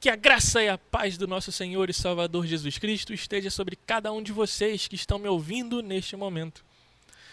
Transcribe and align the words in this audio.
Que 0.00 0.08
a 0.08 0.14
graça 0.14 0.62
e 0.62 0.68
a 0.68 0.78
paz 0.78 1.18
do 1.18 1.26
nosso 1.26 1.50
Senhor 1.50 1.90
e 1.90 1.92
Salvador 1.92 2.46
Jesus 2.46 2.78
Cristo 2.78 3.12
esteja 3.12 3.50
sobre 3.50 3.74
cada 3.74 4.12
um 4.12 4.22
de 4.22 4.30
vocês 4.30 4.86
que 4.86 4.94
estão 4.94 5.18
me 5.18 5.26
ouvindo 5.26 5.82
neste 5.82 6.14
momento. 6.14 6.64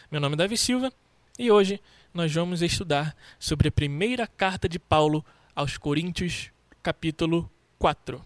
Meu 0.10 0.20
nome 0.20 0.34
é 0.34 0.38
Davi 0.38 0.58
Silva 0.58 0.92
e 1.38 1.52
hoje 1.52 1.80
nós 2.12 2.34
vamos 2.34 2.64
estudar 2.64 3.16
sobre 3.38 3.68
a 3.68 3.72
primeira 3.72 4.26
carta 4.26 4.68
de 4.68 4.80
Paulo 4.80 5.24
aos 5.56 5.78
Coríntios, 5.78 6.50
capítulo 6.82 7.48
4. 7.78 8.20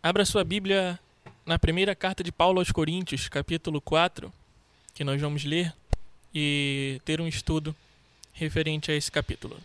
Abra 0.00 0.24
sua 0.24 0.44
Bíblia 0.44 1.00
na 1.44 1.58
primeira 1.58 1.96
carta 1.96 2.22
de 2.22 2.30
Paulo 2.30 2.60
aos 2.60 2.70
Coríntios, 2.70 3.28
capítulo 3.28 3.80
4, 3.80 4.32
que 4.94 5.02
nós 5.02 5.20
vamos 5.20 5.44
ler 5.44 5.74
e 6.32 7.00
ter 7.04 7.20
um 7.20 7.26
estudo 7.26 7.74
referente 8.32 8.92
a 8.92 8.94
esse 8.94 9.10
capítulo. 9.10 9.58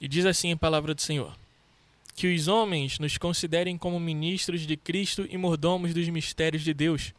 E 0.00 0.06
diz 0.06 0.24
assim 0.24 0.52
a 0.52 0.56
palavra 0.56 0.94
do 0.94 1.02
Senhor: 1.02 1.36
Que 2.14 2.32
os 2.32 2.46
homens 2.46 2.98
nos 2.98 3.18
considerem 3.18 3.76
como 3.76 3.98
ministros 3.98 4.66
de 4.66 4.76
Cristo 4.76 5.26
e 5.28 5.36
mordomos 5.36 5.92
dos 5.92 6.08
mistérios 6.08 6.62
de 6.62 6.72
Deus. 6.72 7.12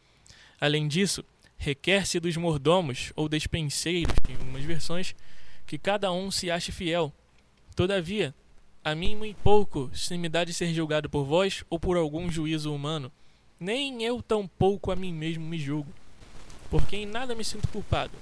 Além 0.60 0.88
disso, 0.88 1.24
requer-se 1.58 2.18
dos 2.18 2.36
mordomos 2.36 3.12
ou 3.14 3.28
despenseiros, 3.28 4.14
em 4.28 4.34
algumas 4.34 4.64
versões, 4.64 5.14
que 5.66 5.78
cada 5.78 6.10
um 6.10 6.30
se 6.30 6.50
ache 6.50 6.72
fiel. 6.72 7.12
Todavia, 7.76 8.34
a 8.82 8.94
mim 8.94 9.14
muito 9.14 9.36
pouco 9.42 9.90
se 9.94 10.16
me 10.16 10.28
dá 10.28 10.42
de 10.42 10.54
ser 10.54 10.72
julgado 10.72 11.08
por 11.08 11.24
vós 11.24 11.62
ou 11.68 11.78
por 11.78 11.96
algum 11.96 12.30
juízo 12.30 12.74
humano, 12.74 13.12
nem 13.58 14.02
eu 14.02 14.22
tampouco 14.22 14.90
a 14.90 14.96
mim 14.96 15.12
mesmo 15.12 15.44
me 15.44 15.58
julgo, 15.58 15.92
porque 16.70 16.96
em 16.96 17.06
nada 17.06 17.34
me 17.34 17.44
sinto 17.44 17.68
culpado, 17.68 18.12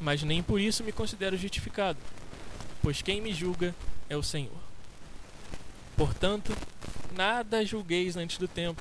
mas 0.00 0.22
nem 0.22 0.42
por 0.42 0.60
isso 0.60 0.84
me 0.84 0.92
considero 0.92 1.36
justificado 1.36 1.98
pois 2.86 3.02
quem 3.02 3.20
me 3.20 3.34
julga 3.34 3.74
é 4.08 4.16
o 4.16 4.22
Senhor. 4.22 4.60
Portanto, 5.96 6.56
nada 7.16 7.66
julgueis 7.66 8.16
antes 8.16 8.38
do 8.38 8.46
tempo, 8.46 8.80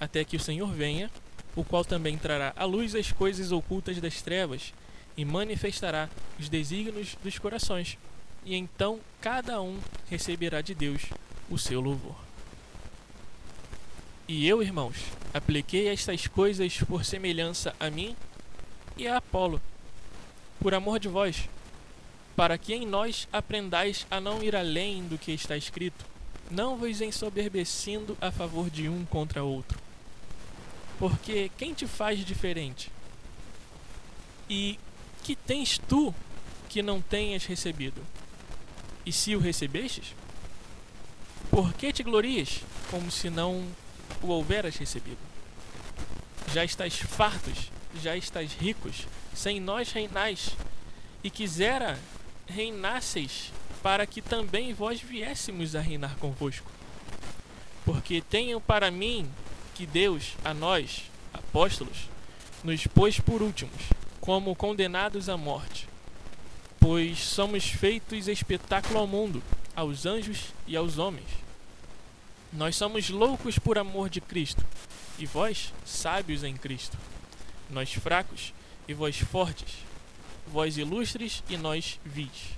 até 0.00 0.24
que 0.24 0.38
o 0.38 0.40
Senhor 0.40 0.72
venha, 0.72 1.10
o 1.54 1.62
qual 1.62 1.84
também 1.84 2.16
trará 2.16 2.54
à 2.56 2.64
luz 2.64 2.94
as 2.94 3.12
coisas 3.12 3.52
ocultas 3.52 4.00
das 4.00 4.22
trevas 4.22 4.72
e 5.14 5.26
manifestará 5.26 6.08
os 6.40 6.48
desígnios 6.48 7.18
dos 7.22 7.38
corações, 7.38 7.98
e 8.46 8.54
então 8.54 8.98
cada 9.20 9.60
um 9.60 9.78
receberá 10.08 10.62
de 10.62 10.74
Deus 10.74 11.02
o 11.50 11.58
seu 11.58 11.82
louvor. 11.82 12.16
E 14.26 14.48
eu, 14.48 14.62
irmãos, 14.62 14.96
apliquei 15.34 15.88
estas 15.88 16.26
coisas 16.26 16.78
por 16.78 17.04
semelhança 17.04 17.76
a 17.78 17.90
mim 17.90 18.16
e 18.96 19.06
a 19.06 19.18
Apolo, 19.18 19.60
por 20.58 20.72
amor 20.72 20.98
de 20.98 21.08
vós, 21.08 21.46
para 22.36 22.58
que 22.58 22.74
em 22.74 22.86
nós 22.86 23.28
aprendais 23.32 24.06
a 24.10 24.20
não 24.20 24.42
ir 24.42 24.56
além 24.56 25.06
do 25.06 25.16
que 25.16 25.32
está 25.32 25.56
escrito, 25.56 26.04
não 26.50 26.76
vos 26.76 27.00
ensoberbecendo 27.00 28.16
a 28.20 28.30
favor 28.30 28.68
de 28.68 28.88
um 28.88 29.04
contra 29.04 29.42
outro. 29.42 29.78
Porque 30.98 31.50
quem 31.56 31.72
te 31.72 31.86
faz 31.86 32.24
diferente? 32.24 32.90
E 34.48 34.78
que 35.22 35.34
tens 35.34 35.78
tu 35.78 36.14
que 36.68 36.82
não 36.82 37.00
tenhas 37.00 37.44
recebido? 37.46 38.00
E 39.06 39.12
se 39.12 39.34
o 39.34 39.40
recebestes? 39.40 40.14
Por 41.50 41.72
que 41.74 41.92
te 41.92 42.02
glorias 42.02 42.60
como 42.90 43.10
se 43.10 43.30
não 43.30 43.64
o 44.22 44.28
houveras 44.28 44.76
recebido? 44.76 45.18
Já 46.52 46.64
estás 46.64 46.96
fartos, 46.96 47.70
já 48.02 48.16
estás 48.16 48.52
ricos, 48.54 49.06
sem 49.34 49.60
nós 49.60 49.92
reinais, 49.92 50.56
e 51.22 51.30
quisera 51.30 51.98
reinasseis, 52.46 53.52
para 53.82 54.06
que 54.06 54.22
também 54.22 54.72
vós 54.72 55.00
viéssemos 55.00 55.74
a 55.76 55.80
reinar 55.80 56.16
convosco. 56.16 56.70
Porque 57.84 58.20
tenho 58.22 58.60
para 58.60 58.90
mim 58.90 59.30
que 59.74 59.86
Deus, 59.86 60.34
a 60.44 60.54
nós, 60.54 61.02
apóstolos, 61.32 62.08
nos 62.62 62.86
pôs 62.86 63.20
por 63.20 63.42
últimos, 63.42 63.82
como 64.20 64.54
condenados 64.54 65.28
à 65.28 65.36
morte. 65.36 65.88
Pois 66.80 67.18
somos 67.18 67.64
feitos 67.64 68.28
espetáculo 68.28 68.98
ao 68.98 69.06
mundo, 69.06 69.42
aos 69.76 70.06
anjos 70.06 70.46
e 70.66 70.76
aos 70.76 70.98
homens. 70.98 71.28
Nós 72.52 72.76
somos 72.76 73.10
loucos 73.10 73.58
por 73.58 73.78
amor 73.78 74.08
de 74.08 74.20
Cristo, 74.20 74.64
e 75.18 75.26
vós, 75.26 75.72
sábios 75.84 76.44
em 76.44 76.56
Cristo. 76.56 76.96
Nós 77.68 77.92
fracos, 77.92 78.54
e 78.86 78.94
vós 78.94 79.18
fortes 79.18 79.84
vós 80.46 80.76
ilustres 80.76 81.42
e 81.48 81.56
nós 81.56 81.98
vis. 82.04 82.54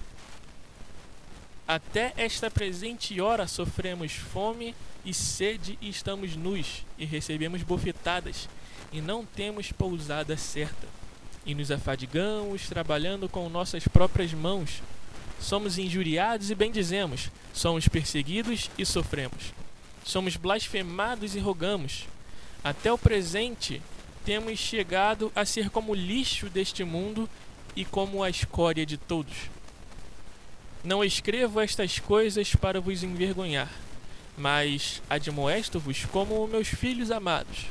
Até 1.67 2.15
esta 2.17 2.51
presente 2.51 3.21
hora 3.21 3.49
sofremos 3.49 4.13
fome 4.13 4.75
e 5.05 5.13
sede 5.13 5.77
e 5.81 5.89
estamos 5.89 6.37
nus 6.37 6.85
e 6.97 7.05
recebemos 7.05 7.63
bofetadas 7.63 8.49
e 8.93 9.01
não 9.01 9.25
temos 9.25 9.73
pousada 9.73 10.37
certa. 10.37 10.87
E 11.45 11.55
nos 11.55 11.71
afadigamos 11.71 12.69
trabalhando 12.69 13.29
com 13.29 13.49
nossas 13.49 13.87
próprias 13.87 14.33
mãos. 14.33 14.83
Somos 15.41 15.79
injuriados 15.79 16.51
e 16.51 16.55
bendizemos, 16.55 17.31
somos 17.53 17.89
perseguidos 17.89 18.71
e 18.79 18.87
sofremos. 18.87 19.53
Somos 20.05 20.37
blasfemados 20.37 21.35
e 21.35 21.39
rogamos. 21.39 22.05
Até 22.63 22.93
o 22.93 22.99
presente 22.99 23.83
temos 24.25 24.59
chegado 24.59 25.31
a 25.35 25.45
ser 25.45 25.71
como 25.71 25.95
lixo 25.95 26.49
deste 26.49 26.85
mundo 26.85 27.29
e 27.77 27.85
como 27.85 28.25
a 28.25 28.31
escória 28.31 28.87
de 28.87 28.97
todos. 28.97 29.35
Não 30.83 31.05
escrevo 31.05 31.61
estas 31.61 31.99
coisas 31.99 32.57
para 32.57 32.81
vos 32.81 33.03
envergonhar, 33.03 33.71
mas 34.37 35.03
admoesto-vos 35.11 36.07
como 36.07 36.47
meus 36.49 36.69
filhos 36.69 37.11
amados. 37.11 37.67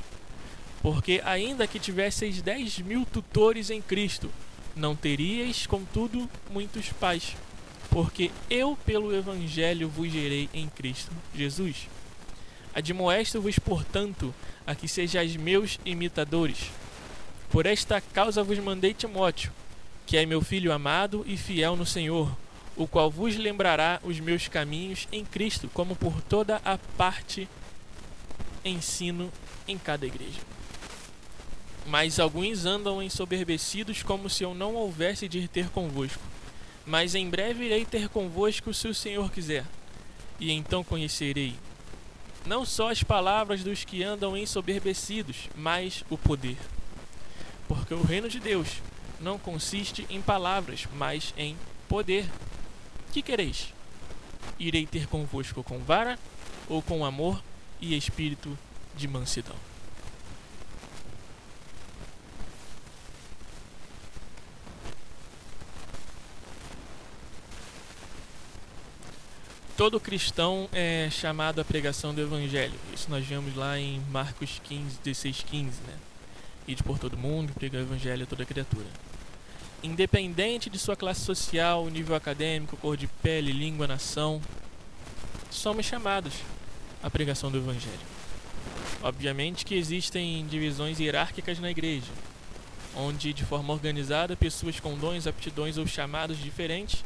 Porque, 0.82 1.22
ainda 1.26 1.66
que 1.66 1.80
tivesseis 1.80 2.42
dez 2.42 2.78
mil 2.78 3.06
tutores 3.06 3.72
em 3.72 3.82
Cristo, 3.82 4.30
não 4.76 4.96
teríeis, 4.96 5.66
contudo, 5.66 6.30
muitos 6.52 6.90
pais, 6.90 7.36
porque 7.90 8.30
eu, 8.50 8.78
pelo 8.86 9.16
Evangelho, 9.16 9.90
vos 9.90 10.12
gerei 10.12 10.48
em 10.54 10.70
Cristo 10.70 11.12
Jesus. 11.34 11.88
Admoesto-vos, 12.76 13.58
portanto, 13.58 14.36
a 14.68 14.76
que 14.76 14.88
sejais 14.88 15.36
meus 15.38 15.80
imitadores. 15.86 16.70
Por 17.50 17.66
esta 17.66 18.02
causa 18.02 18.44
vos 18.44 18.60
mandei 18.60 18.94
Timóteo 18.94 19.52
que 20.06 20.18
é 20.18 20.26
meu 20.26 20.42
filho 20.42 20.72
amado 20.72 21.24
e 21.28 21.38
fiel 21.38 21.76
no 21.76 21.86
Senhor, 21.86 22.36
o 22.76 22.88
qual 22.88 23.10
vos 23.10 23.36
lembrará 23.36 24.00
os 24.04 24.20
meus 24.20 24.48
caminhos 24.48 25.08
em 25.12 25.24
Cristo, 25.24 25.70
como 25.74 25.96
por 25.96 26.22
toda 26.22 26.62
a 26.64 26.78
parte 26.78 27.48
ensino 28.64 29.32
em 29.68 29.78
cada 29.78 30.06
igreja. 30.06 30.40
Mas 31.88 32.20
alguns 32.20 32.66
andam 32.66 33.02
ensoberbecidos 33.02 34.04
como 34.04 34.30
se 34.30 34.44
eu 34.44 34.54
não 34.54 34.76
houvesse 34.76 35.28
de 35.28 35.48
ter 35.48 35.70
convosco. 35.70 36.22
Mas 36.86 37.16
em 37.16 37.30
breve 37.30 37.66
irei 37.66 37.86
ter 37.86 38.10
convosco 38.10 38.74
se 38.74 38.88
o 38.88 38.94
Senhor 38.94 39.32
quiser, 39.32 39.66
e 40.40 40.52
então 40.52 40.84
conhecerei 40.84 41.56
não 42.46 42.64
só 42.64 42.92
as 42.92 43.02
palavras 43.02 43.64
dos 43.64 43.84
que 43.84 44.04
andam 44.04 44.38
ensoberbecidos, 44.38 45.50
mas 45.56 46.04
o 46.10 46.18
poder. 46.18 46.58
Porque 47.68 47.94
o 47.94 48.04
reino 48.04 48.30
de 48.30 48.40
Deus 48.40 48.68
não 49.26 49.40
consiste 49.40 50.06
em 50.08 50.22
palavras, 50.22 50.88
mas 50.94 51.34
em 51.36 51.58
poder. 51.90 52.30
Que 53.12 53.24
quereis? 53.24 53.74
Irei 54.60 54.86
ter 54.86 55.08
convosco 55.08 55.64
com 55.64 55.80
vara 55.80 56.20
ou 56.70 56.80
com 56.80 57.04
amor 57.04 57.44
e 57.82 57.98
espírito 57.98 58.56
de 58.96 59.08
mansidão? 59.08 59.56
Todo 69.76 70.00
cristão 70.00 70.70
é 70.72 71.10
chamado 71.10 71.60
à 71.60 71.66
pregação 71.66 72.14
do 72.14 72.22
Evangelho. 72.22 72.80
Isso 72.94 73.10
nós 73.10 73.26
vemos 73.26 73.56
lá 73.56 73.78
em 73.80 74.00
Marcos 74.12 74.62
15, 74.64 75.00
16, 75.04 75.44
15, 75.48 75.82
né? 75.82 75.96
Ide 76.68 76.84
por 76.84 77.00
todo 77.00 77.18
mundo, 77.18 77.54
pregar 77.54 77.82
o 77.82 77.86
Evangelho 77.86 78.24
a 78.24 78.28
toda 78.28 78.46
criatura 78.46 78.86
independente 79.86 80.70
de 80.70 80.80
sua 80.80 80.96
classe 80.96 81.22
social, 81.22 81.88
nível 81.90 82.16
acadêmico, 82.16 82.76
cor 82.78 82.98
de 82.98 83.08
pele, 83.08 83.52
língua, 83.52 83.88
nação, 83.88 84.42
somos 85.52 85.86
chamados 85.86 86.34
à 87.02 87.10
pregação 87.10 87.52
do 87.52 87.58
Evangelho. 87.58 88.16
Obviamente 89.04 89.64
que 89.64 89.76
existem 89.76 90.46
divisões 90.48 91.00
hierárquicas 91.00 91.60
na 91.60 91.70
igreja, 91.70 92.12
onde 92.96 93.34
de 93.34 93.44
forma 93.44 93.74
organizada 93.74 94.36
pessoas 94.36 94.80
com 94.80 94.98
dons, 94.98 95.28
aptidões 95.28 95.78
ou 95.78 95.86
chamados 95.86 96.40
diferentes 96.40 97.04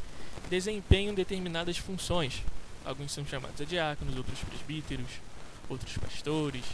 desempenham 0.48 1.14
determinadas 1.14 1.76
funções. 1.76 2.42
Alguns 2.84 3.12
são 3.12 3.26
chamados 3.26 3.60
a 3.60 3.64
diáconos, 3.64 4.16
outros 4.16 4.38
presbíteros, 4.40 5.08
outros 5.68 5.96
pastores, 5.98 6.64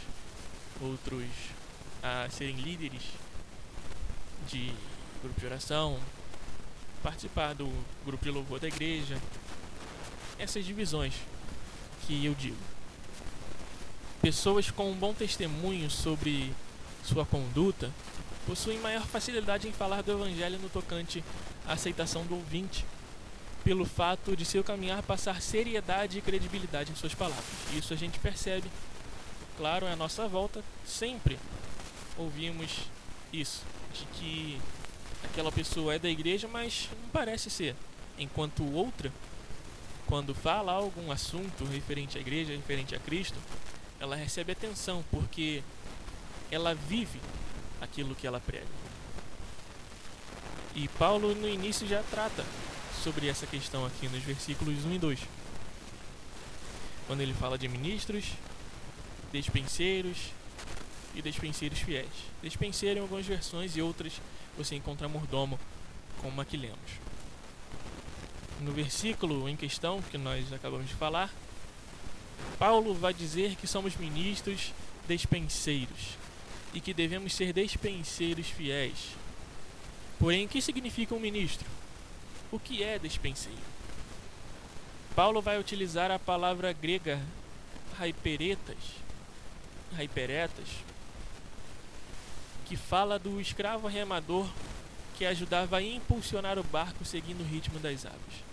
outros 0.81 1.25
a 2.01 2.27
serem 2.29 2.55
líderes 2.55 3.01
de 4.47 4.71
grupo 5.21 5.39
de 5.39 5.45
oração, 5.45 5.99
participar 7.03 7.53
do 7.53 7.71
grupo 8.05 8.23
de 8.23 8.31
louvor 8.31 8.59
da 8.59 8.67
igreja. 8.67 9.17
essas 10.39 10.65
divisões 10.65 11.13
que 12.05 12.25
eu 12.25 12.33
digo. 12.33 12.57
Pessoas 14.21 14.71
com 14.71 14.91
um 14.91 14.95
bom 14.95 15.13
testemunho 15.13 15.89
sobre 15.89 16.53
sua 17.03 17.25
conduta 17.25 17.91
possuem 18.45 18.79
maior 18.79 19.05
facilidade 19.05 19.67
em 19.67 19.71
falar 19.71 20.01
do 20.01 20.11
evangelho 20.11 20.59
no 20.59 20.69
tocante 20.69 21.23
à 21.65 21.73
aceitação 21.73 22.25
do 22.25 22.35
ouvinte, 22.35 22.85
pelo 23.63 23.85
fato 23.85 24.35
de 24.35 24.45
seu 24.45 24.63
caminhar 24.63 25.03
passar 25.03 25.41
seriedade 25.41 26.17
e 26.17 26.21
credibilidade 26.21 26.91
em 26.91 26.95
suas 26.95 27.13
palavras. 27.13 27.45
Isso 27.73 27.93
a 27.93 27.97
gente 27.97 28.19
percebe, 28.19 28.69
claro, 29.57 29.85
é 29.85 29.91
a 29.91 29.95
nossa 29.95 30.27
volta, 30.27 30.63
sempre 30.85 31.37
ouvimos 32.17 32.89
isso, 33.33 33.63
de 33.93 34.05
que 34.17 34.61
aquela 35.23 35.51
pessoa 35.51 35.95
é 35.95 35.99
da 35.99 36.09
igreja, 36.09 36.47
mas 36.47 36.89
não 37.01 37.09
parece 37.09 37.49
ser, 37.49 37.75
enquanto 38.17 38.63
outra, 38.73 39.11
quando 40.05 40.33
fala 40.33 40.71
algum 40.71 41.11
assunto 41.11 41.65
referente 41.65 42.17
à 42.17 42.21
igreja, 42.21 42.53
referente 42.53 42.95
a 42.95 42.99
Cristo, 42.99 43.37
ela 43.99 44.15
recebe 44.15 44.51
atenção, 44.51 45.03
porque 45.11 45.61
ela 46.49 46.73
vive 46.73 47.19
aquilo 47.81 48.15
que 48.15 48.25
ela 48.25 48.39
prega. 48.39 48.65
E 50.75 50.87
Paulo 50.89 51.33
no 51.33 51.49
início 51.49 51.87
já 51.87 52.03
trata 52.03 52.45
sobre 53.03 53.27
essa 53.27 53.47
questão 53.47 53.85
aqui 53.85 54.07
nos 54.07 54.23
versículos 54.23 54.85
1 54.85 54.93
e 54.93 54.99
2. 54.99 55.19
Quando 57.07 57.21
ele 57.21 57.33
fala 57.33 57.57
de 57.57 57.67
ministros, 57.67 58.25
despenseiros 59.31 60.17
e 61.15 61.21
despenseiros 61.21 61.79
fiéis. 61.79 62.11
Despenseiro 62.43 62.99
em 62.99 63.01
algumas 63.01 63.25
versões 63.25 63.75
e 63.75 63.81
outras 63.81 64.13
você 64.57 64.75
encontra 64.75 65.07
mordomo, 65.07 65.59
como 66.21 66.41
aqui 66.41 66.57
lemos. 66.57 66.77
No 68.59 68.71
versículo 68.71 69.47
em 69.47 69.55
questão 69.55 70.01
que 70.01 70.17
nós 70.17 70.51
acabamos 70.51 70.87
de 70.87 70.95
falar, 70.95 71.31
Paulo 72.57 72.93
vai 72.93 73.13
dizer 73.13 73.55
que 73.55 73.67
somos 73.67 73.95
ministros 73.95 74.73
despenseiros 75.07 76.17
e 76.73 76.81
que 76.81 76.93
devemos 76.93 77.33
ser 77.33 77.53
despenseiros 77.53 78.47
fiéis. 78.47 79.15
Porém, 80.19 80.45
o 80.45 80.49
que 80.49 80.61
significa 80.61 81.13
um 81.13 81.19
ministro? 81.19 81.67
O 82.51 82.59
que 82.59 82.83
é 82.83 82.97
despenseiro? 82.97 83.77
Paulo 85.15 85.41
vai 85.41 85.59
utilizar 85.59 86.11
a 86.11 86.19
palavra 86.19 86.73
grega 86.73 87.21
raiperetas, 87.97 88.77
raiperetas, 89.95 90.67
que 92.67 92.75
fala 92.75 93.17
do 93.17 93.39
escravo 93.39 93.87
remador 93.87 94.47
que 95.17 95.25
ajudava 95.25 95.77
a 95.77 95.81
impulsionar 95.81 96.59
o 96.59 96.63
barco 96.63 97.03
seguindo 97.05 97.41
o 97.41 97.47
ritmo 97.47 97.79
das 97.79 98.05
águas. 98.05 98.47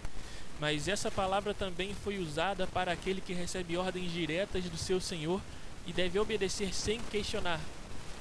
Mas 0.61 0.89
essa 0.89 1.11
palavra 1.11 1.53
também 1.53 1.95
foi 2.03 2.19
usada 2.19 2.67
para 2.67 2.93
aquele 2.93 3.21
que 3.21 3.35
recebe 3.35 3.77
ordens 3.77 4.13
diretas 4.13 4.65
do 4.65 4.79
seu 4.79 5.01
senhor 5.01 5.41
e 5.87 5.93
deve 5.93 6.19
obedecer 6.19 6.73
sem 6.73 7.01
questionar. 7.11 7.61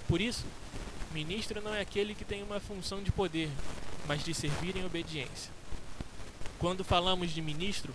Por 0.08 0.20
isso, 0.20 0.46
ministro 1.14 1.62
não 1.62 1.74
é 1.74 1.82
aquele 1.82 2.16
que 2.16 2.26
tem 2.26 2.44
uma 2.44 2.60
função 2.60 3.02
de 3.02 3.12
poder, 3.12 3.50
mas 4.08 4.24
de 4.24 4.34
servir 4.34 4.76
em 4.76 4.86
obediência. 4.86 5.52
Quando 6.60 6.84
falamos 6.84 7.32
de 7.32 7.42
ministro, 7.42 7.94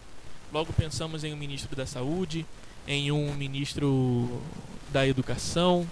logo 0.53 0.73
pensamos 0.73 1.25
em 1.25 1.33
um 1.35 1.37
ministro 1.37 1.75
da 1.75 1.85
saúde, 1.85 2.47
em 2.87 3.11
um 3.11 3.35
ministro 3.35 4.41
da 4.91 5.07
educação. 5.07 5.87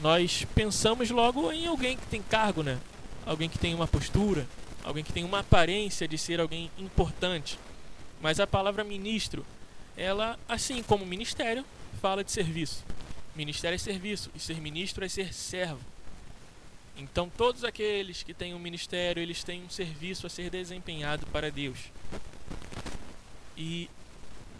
Nós 0.00 0.46
pensamos 0.54 1.10
logo 1.10 1.50
em 1.52 1.66
alguém 1.66 1.96
que 1.96 2.06
tem 2.06 2.22
cargo, 2.22 2.62
né? 2.62 2.78
Alguém 3.26 3.48
que 3.48 3.58
tem 3.58 3.74
uma 3.74 3.88
postura, 3.88 4.46
alguém 4.84 5.02
que 5.02 5.12
tem 5.12 5.24
uma 5.24 5.40
aparência 5.40 6.06
de 6.06 6.16
ser 6.16 6.40
alguém 6.40 6.70
importante. 6.78 7.58
Mas 8.20 8.38
a 8.38 8.46
palavra 8.46 8.84
ministro, 8.84 9.44
ela, 9.96 10.38
assim 10.48 10.82
como 10.82 11.04
ministério, 11.04 11.64
fala 12.00 12.22
de 12.22 12.30
serviço. 12.30 12.84
Ministério 13.34 13.74
é 13.74 13.78
serviço 13.78 14.30
e 14.34 14.40
ser 14.40 14.60
ministro 14.60 15.04
é 15.04 15.08
ser 15.08 15.34
servo. 15.34 15.80
Então 16.96 17.30
todos 17.36 17.64
aqueles 17.64 18.22
que 18.22 18.34
têm 18.34 18.54
um 18.54 18.58
ministério, 18.58 19.22
eles 19.22 19.44
têm 19.44 19.62
um 19.62 19.70
serviço 19.70 20.26
a 20.26 20.30
ser 20.30 20.50
desempenhado 20.50 21.26
para 21.26 21.50
Deus. 21.50 21.78
E 23.56 23.88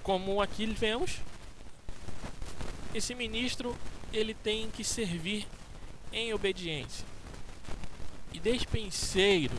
como 0.03 0.41
aqui 0.41 0.67
vemos, 0.67 1.19
esse 2.95 3.15
ministro 3.15 3.77
ele 4.13 4.35
tem 4.35 4.71
que 4.71 4.85
servir 4.85 5.47
em 6.13 6.33
obediência. 6.33 7.05
E 8.33 8.39
despenseiro 8.39 9.55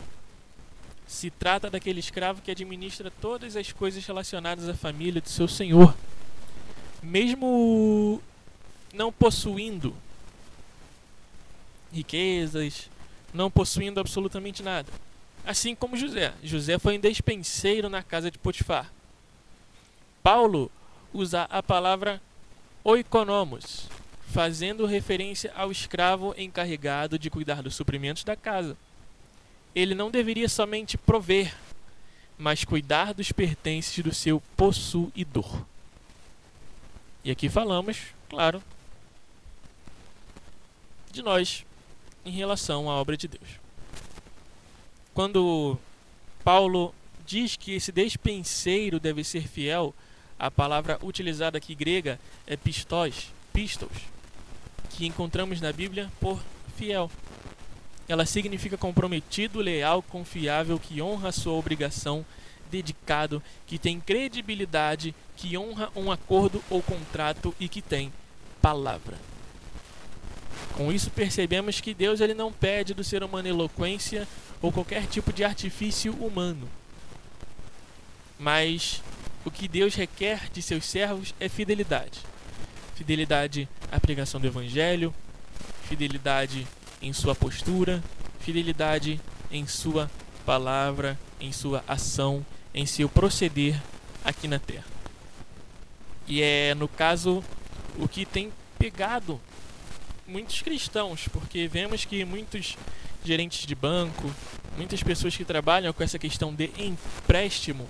se 1.08 1.30
trata 1.32 1.70
daquele 1.70 2.00
escravo 2.00 2.42
que 2.42 2.52
administra 2.52 3.12
todas 3.20 3.56
as 3.56 3.72
coisas 3.72 4.06
relacionadas 4.06 4.70
à 4.70 4.76
família 4.76 5.22
do 5.22 5.30
seu 5.30 5.48
senhor, 5.48 5.96
mesmo 7.02 8.22
não 8.94 9.12
possuindo 9.12 9.96
riquezas, 11.92 12.90
não 13.34 13.50
possuindo 13.50 14.00
absolutamente 14.00 14.62
nada. 14.62 14.92
Assim 15.46 15.74
como 15.74 15.98
José. 15.98 16.34
José 16.44 16.78
foi 16.78 16.98
um 16.98 17.02
despenseiro 17.02 17.90
na 17.90 18.04
casa 18.04 18.30
de 18.30 18.38
Potifar. 18.38 18.92
Paulo 20.22 20.72
usa 21.14 21.44
a 21.44 21.64
palavra 21.64 22.22
oikonomos, 22.84 23.88
fazendo 24.30 24.86
referência 24.86 25.52
ao 25.56 25.72
escravo 25.72 26.34
encarregado 26.38 27.20
de 27.20 27.30
cuidar 27.30 27.62
dos 27.62 27.76
suprimentos 27.76 28.24
da 28.24 28.36
casa 28.36 28.78
ele 29.76 29.94
não 29.94 30.10
deveria 30.10 30.50
somente 30.50 30.98
prover, 30.98 31.56
mas 32.38 32.64
cuidar 32.64 33.14
dos 33.14 33.32
pertences 33.32 34.04
do 34.04 34.14
seu 34.14 34.42
possuidor. 34.56 35.64
E 37.24 37.32
aqui 37.32 37.50
falamos, 37.50 37.98
claro, 38.30 38.64
de 41.12 41.22
nós 41.22 41.66
em 42.26 42.32
relação 42.32 42.90
à 42.90 42.96
obra 42.96 43.18
de 43.18 43.28
Deus. 43.28 43.50
Quando 45.14 45.78
Paulo 46.44 46.94
diz 47.26 47.56
que 47.56 47.74
esse 47.74 47.92
despenseiro 47.92 49.00
deve 49.00 49.24
ser 49.24 49.48
fiel, 49.48 49.94
a 50.38 50.50
palavra 50.50 50.98
utilizada 51.04 51.58
aqui 51.58 51.76
grega 51.76 52.20
é 52.48 52.56
pistos, 52.56 53.32
pistos, 53.52 53.90
que 54.90 55.06
encontramos 55.06 55.62
na 55.62 55.72
Bíblia 55.72 56.12
por 56.20 56.40
fiel. 56.78 57.10
Ela 58.08 58.26
significa 58.26 58.78
comprometido, 58.78 59.60
leal, 59.60 60.02
confiável, 60.02 60.80
que 60.80 61.02
honra 61.02 61.32
sua 61.32 61.54
obrigação, 61.54 62.26
dedicado, 62.72 63.42
que 63.68 63.78
tem 63.78 64.00
credibilidade, 64.00 65.14
que 65.36 65.58
honra 65.58 65.90
um 65.96 66.12
acordo 66.12 66.64
ou 66.70 66.82
contrato 66.82 67.54
e 67.60 67.68
que 67.68 67.82
tem 67.82 68.12
palavra. 68.62 69.18
Com 70.74 70.92
isso 70.92 71.12
percebemos 71.12 71.82
que 71.82 71.94
Deus 71.94 72.20
ele 72.20 72.34
não 72.34 72.52
pede 72.52 72.94
do 72.94 73.04
ser 73.04 73.24
humano 73.24 73.48
eloquência 73.48 74.28
ou 74.62 74.72
qualquer 74.72 75.06
tipo 75.08 75.32
de 75.32 75.44
artifício 75.44 76.14
humano. 76.14 76.68
Mas 78.38 79.02
o 79.46 79.52
que 79.52 79.68
Deus 79.68 79.96
requer 79.96 80.50
de 80.52 80.62
seus 80.62 80.86
servos 80.86 81.34
é 81.40 81.50
fidelidade. 81.50 82.22
Fidelidade 83.00 83.66
à 83.90 83.98
pregação 83.98 84.42
do 84.42 84.48
evangelho, 84.48 85.16
fidelidade 85.88 86.68
em 87.02 87.14
sua 87.14 87.34
postura, 87.34 88.04
fidelidade 88.42 89.22
em 89.50 89.66
sua 89.66 90.12
palavra, 90.46 91.18
em 91.40 91.50
sua 91.54 91.82
ação, 91.88 92.46
em 92.74 92.86
seu 92.86 93.08
proceder 93.08 93.82
aqui 94.22 94.50
na 94.50 94.60
terra. 94.60 94.84
E 96.28 96.42
é, 96.42 96.76
no 96.76 96.90
caso, 96.90 97.42
o 97.98 98.06
que 98.06 98.26
tem 98.26 98.52
pegado 98.78 99.40
muitos 100.28 100.62
cristãos, 100.62 101.30
porque 101.30 101.70
vemos 101.70 102.04
que 102.04 102.26
muitos 102.26 102.76
gerentes 103.24 103.66
de 103.66 103.76
banco, 103.76 104.30
muitas 104.76 105.02
pessoas 105.02 105.38
que 105.38 105.46
trabalham 105.46 105.94
com 105.94 106.04
essa 106.04 106.20
questão 106.20 106.54
de 106.54 106.70
empréstimo, 106.78 107.88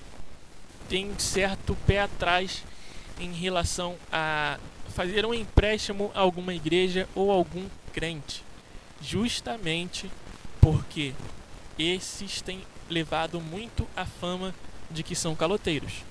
têm 0.87 1.17
certo 1.17 1.75
pé 1.87 2.01
atrás 2.01 2.63
em 3.19 3.33
relação 3.33 3.95
a 4.11 4.59
fazer 4.89 5.25
um 5.25 5.33
empréstimo 5.33 6.11
a 6.13 6.19
alguma 6.19 6.53
igreja 6.53 7.07
ou 7.15 7.31
algum 7.31 7.65
crente 7.93 8.43
justamente 9.01 10.09
porque 10.59 11.13
esses 11.77 12.41
têm 12.41 12.61
levado 12.89 13.39
muito 13.39 13.87
a 13.95 14.05
fama 14.05 14.53
de 14.91 15.03
que 15.03 15.15
são 15.15 15.35
caloteiros. 15.35 16.03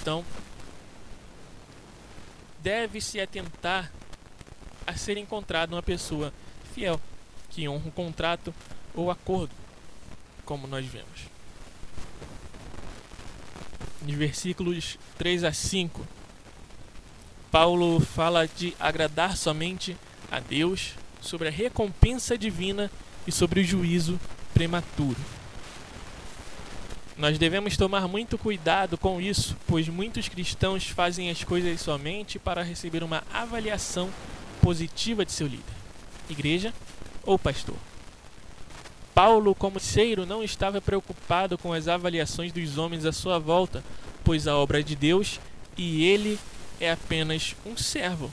Então, 0.00 0.24
deve-se 2.62 3.20
atentar 3.20 3.92
a 4.86 4.96
ser 4.96 5.16
encontrada 5.16 5.74
uma 5.74 5.82
pessoa 5.82 6.32
fiel, 6.74 7.00
que 7.50 7.68
honra 7.68 7.88
o 7.88 7.92
contrato 7.92 8.54
ou 8.94 9.10
acordo, 9.10 9.52
como 10.44 10.66
nós 10.66 10.86
vemos. 10.86 11.26
Nos 14.02 14.14
versículos 14.14 14.98
3 15.18 15.44
a 15.44 15.52
5, 15.52 16.06
Paulo 17.58 18.00
fala 18.00 18.46
de 18.46 18.76
agradar 18.78 19.34
somente 19.34 19.96
a 20.30 20.40
Deus 20.40 20.90
sobre 21.22 21.48
a 21.48 21.50
recompensa 21.50 22.36
divina 22.36 22.90
e 23.26 23.32
sobre 23.32 23.60
o 23.60 23.64
juízo 23.64 24.20
prematuro. 24.52 25.16
Nós 27.16 27.38
devemos 27.38 27.74
tomar 27.74 28.06
muito 28.08 28.36
cuidado 28.36 28.98
com 28.98 29.18
isso, 29.22 29.56
pois 29.66 29.88
muitos 29.88 30.28
cristãos 30.28 30.86
fazem 30.88 31.30
as 31.30 31.44
coisas 31.44 31.80
somente 31.80 32.38
para 32.38 32.62
receber 32.62 33.02
uma 33.02 33.24
avaliação 33.32 34.10
positiva 34.60 35.24
de 35.24 35.32
seu 35.32 35.46
líder, 35.46 35.64
igreja 36.28 36.74
ou 37.24 37.38
pastor. 37.38 37.78
Paulo, 39.14 39.54
como 39.54 39.80
ceiro, 39.80 40.26
não 40.26 40.44
estava 40.44 40.78
preocupado 40.78 41.56
com 41.56 41.72
as 41.72 41.88
avaliações 41.88 42.52
dos 42.52 42.76
homens 42.76 43.06
à 43.06 43.12
sua 43.12 43.38
volta, 43.38 43.82
pois 44.22 44.46
a 44.46 44.54
obra 44.54 44.80
é 44.80 44.82
de 44.82 44.94
Deus 44.94 45.40
e 45.74 46.04
ele 46.04 46.38
é 46.80 46.90
apenas 46.90 47.54
um 47.64 47.76
servo. 47.76 48.30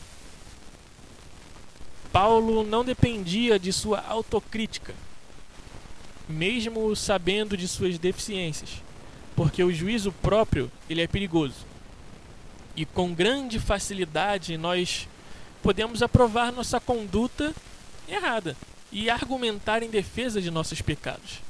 Paulo 2.12 2.63
não 2.63 2.85
dependia 2.85 3.57
de 3.57 3.73
sua 3.73 4.00
autocrítica, 4.07 4.93
mesmo 6.29 6.95
sabendo 6.95 7.57
de 7.57 7.67
suas 7.67 7.97
deficiências, 7.97 8.69
porque 9.35 9.63
o 9.63 9.73
juízo 9.73 10.12
próprio 10.12 10.71
ele 10.89 11.01
é 11.01 11.07
perigoso. 11.07 11.65
E 12.75 12.85
com 12.85 13.13
grande 13.13 13.59
facilidade 13.59 14.57
nós 14.57 15.07
podemos 15.62 16.03
aprovar 16.03 16.51
nossa 16.51 16.79
conduta 16.79 17.53
errada 18.07 18.55
e 18.91 19.09
argumentar 19.09 19.81
em 19.81 19.89
defesa 19.89 20.41
de 20.41 20.51
nossos 20.51 20.81
pecados. 20.81 21.41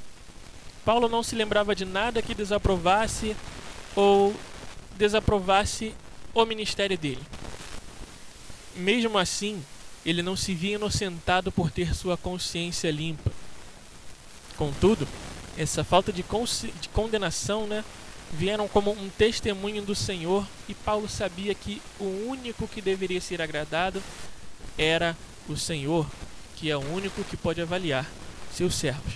Paulo 0.85 1.09
não 1.09 1.23
se 1.23 1.35
lembrava 1.35 1.75
de 1.75 1.83
nada 1.83 2.21
que 2.21 2.33
desaprovasse 2.33 3.35
ou 3.95 4.33
desaprovasse 4.97 5.93
o 6.33 6.45
ministério 6.45 6.97
dele. 6.97 7.21
Mesmo 8.75 9.17
assim, 9.17 9.63
ele 10.05 10.21
não 10.21 10.35
se 10.35 10.53
via 10.53 10.75
inocentado 10.75 11.51
por 11.51 11.69
ter 11.71 11.95
sua 11.95 12.17
consciência 12.17 12.89
limpa. 12.91 13.31
Contudo, 14.57 15.07
essa 15.57 15.83
falta 15.83 16.11
de, 16.11 16.23
de 16.81 16.89
condenação 16.89 17.67
né, 17.67 17.83
vieram 18.31 18.67
como 18.67 18.91
um 18.91 19.09
testemunho 19.09 19.81
do 19.81 19.93
Senhor 19.93 20.47
e 20.67 20.73
Paulo 20.73 21.07
sabia 21.07 21.53
que 21.53 21.81
o 21.99 22.27
único 22.27 22.67
que 22.67 22.81
deveria 22.81 23.21
ser 23.21 23.41
agradado 23.41 24.01
era 24.77 25.15
o 25.47 25.55
Senhor, 25.55 26.09
que 26.55 26.69
é 26.69 26.75
o 26.75 26.93
único 26.93 27.23
que 27.23 27.37
pode 27.37 27.61
avaliar 27.61 28.09
seus 28.51 28.75
servos. 28.75 29.13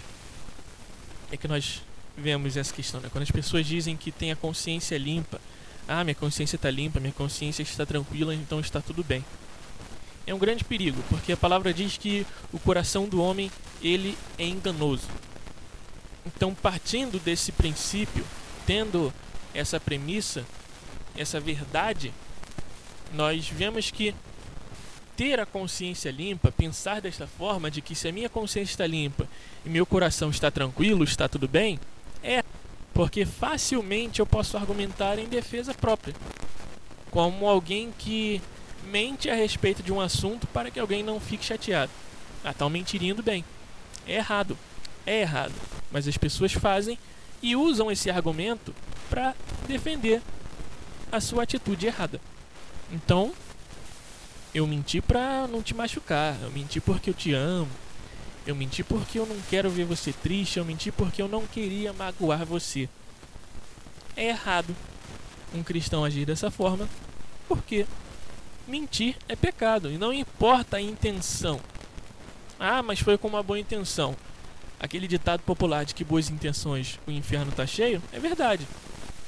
É 1.32 1.38
que 1.38 1.48
nós 1.48 1.82
vemos 2.16 2.56
essa 2.58 2.74
questão, 2.74 3.00
né? 3.00 3.10
Quando 3.12 3.24
as 3.24 3.32
pessoas 3.32 3.66
dizem 3.66 3.98
que 3.98 4.12
tem 4.12 4.32
a 4.32 4.36
consciência 4.36 4.98
limpa, 4.98 5.42
ah, 5.88 6.04
minha 6.04 6.16
consciência 6.16 6.58
está 6.58 6.70
limpa, 6.70 7.00
minha 7.00 7.14
consciência 7.14 7.64
está 7.64 7.86
tranquila, 7.86 8.36
então 8.36 8.60
está 8.60 8.82
tudo 8.82 9.04
bem. 9.04 9.24
É 10.26 10.34
um 10.34 10.38
grande 10.38 10.64
perigo, 10.64 11.02
porque 11.10 11.32
a 11.32 11.38
palavra 11.38 11.74
diz 11.74 11.98
que 11.98 12.26
o 12.52 12.60
coração 12.60 13.08
do 13.08 13.22
homem 13.22 13.50
ele 13.82 14.18
é 14.38 14.46
enganoso. 14.46 15.08
Então, 16.26 16.54
partindo 16.54 17.18
desse 17.20 17.54
princípio, 17.54 18.26
tendo 18.66 19.14
essa 19.54 19.80
premissa, 19.80 20.46
essa 21.16 21.40
verdade, 21.40 22.14
nós 23.14 23.48
vemos 23.48 23.90
que 23.90 24.14
ter 25.16 25.40
a 25.40 25.46
consciência 25.46 26.12
limpa, 26.12 26.52
pensar 26.52 27.00
desta 27.02 27.26
forma, 27.26 27.72
de 27.72 27.82
que 27.82 27.96
se 27.96 28.08
a 28.08 28.12
minha 28.12 28.30
consciência 28.30 28.74
está 28.74 28.86
limpa 28.86 29.28
e 29.66 29.70
meu 29.70 29.86
coração 29.86 30.30
está 30.30 30.52
tranquilo, 30.52 31.04
está 31.04 31.30
tudo 31.30 31.48
bem, 31.48 31.80
porque 32.98 33.26
facilmente 33.26 34.20
eu 34.20 34.26
posso 34.26 34.58
argumentar 34.58 35.20
em 35.20 35.28
defesa 35.28 35.74
própria, 35.74 36.16
como 37.12 37.48
alguém 37.48 37.94
que 37.96 38.42
mente 38.86 39.30
a 39.30 39.36
respeito 39.36 39.84
de 39.84 39.94
um 39.94 40.02
assunto 40.02 40.48
para 40.48 40.72
que 40.72 40.80
alguém 40.80 41.04
não 41.04 41.20
fique 41.20 41.46
chateado. 41.46 41.92
Ah, 42.44 42.54
tá 42.54 42.68
mentindo 42.68 43.22
bem. 43.22 43.46
É 44.08 44.16
errado. 44.16 44.58
É 45.06 45.22
errado 45.22 45.54
mas 45.92 46.08
as 46.08 46.18
pessoas 46.18 46.54
fazem 46.54 46.98
e 47.42 47.56
usam 47.56 47.92
esse 47.92 48.10
argumento 48.10 48.74
para 49.10 49.36
defender 49.68 50.22
a 51.12 51.22
sua 51.22 51.44
atitude 51.44 51.88
errada. 51.88 52.20
Então, 52.92 53.34
eu 54.54 54.68
menti 54.68 55.02
para 55.02 55.48
não 55.48 55.62
te 55.62 55.74
machucar, 55.74 56.36
eu 56.42 56.52
menti 56.52 56.80
porque 56.80 57.10
eu 57.10 57.14
te 57.14 57.34
amo, 57.34 57.70
eu 58.48 58.56
menti 58.56 58.84
porque 58.84 59.20
eu 59.20 59.26
não 59.26 59.40
quero 59.50 59.70
ver 59.70 59.86
você 59.86 60.12
triste, 60.12 60.58
eu 60.58 60.66
menti 60.66 60.92
porque 60.92 61.22
eu 61.22 61.28
não 61.28 61.46
queria 61.46 61.94
magoar 61.94 62.46
você. 62.46 62.90
É 64.16 64.30
errado 64.30 64.76
um 65.54 65.62
cristão 65.62 66.04
agir 66.04 66.26
dessa 66.26 66.50
forma, 66.50 66.90
porque 67.48 67.86
mentir 68.68 69.16
é 69.28 69.36
pecado 69.36 69.92
e 69.92 69.98
não 69.98 70.12
importa 70.12 70.78
a 70.78 70.82
intenção. 70.82 71.60
Ah, 72.60 72.82
mas 72.82 73.00
foi 73.00 73.18
com 73.18 73.28
uma 73.28 73.44
boa 73.44 73.60
intenção 73.60 74.16
aquele 74.80 75.08
ditado 75.08 75.42
popular 75.42 75.86
de 75.86 75.96
que 75.96 76.04
boas 76.04 76.30
intenções 76.30 77.00
o 77.08 77.12
inferno 77.12 77.50
está 77.50 77.66
cheio 77.66 78.02
é 78.12 78.20
verdade. 78.20 78.68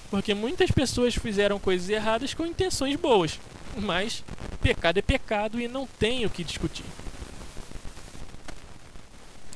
Porque 0.09 0.33
muitas 0.33 0.71
pessoas 0.71 1.13
fizeram 1.15 1.59
coisas 1.59 1.89
erradas 1.89 2.33
com 2.33 2.45
intenções 2.45 2.95
boas. 2.95 3.39
Mas 3.77 4.23
pecado 4.59 4.97
é 4.97 5.01
pecado 5.01 5.61
e 5.61 5.67
não 5.67 5.85
tem 5.85 6.25
o 6.25 6.29
que 6.29 6.43
discutir. 6.43 6.85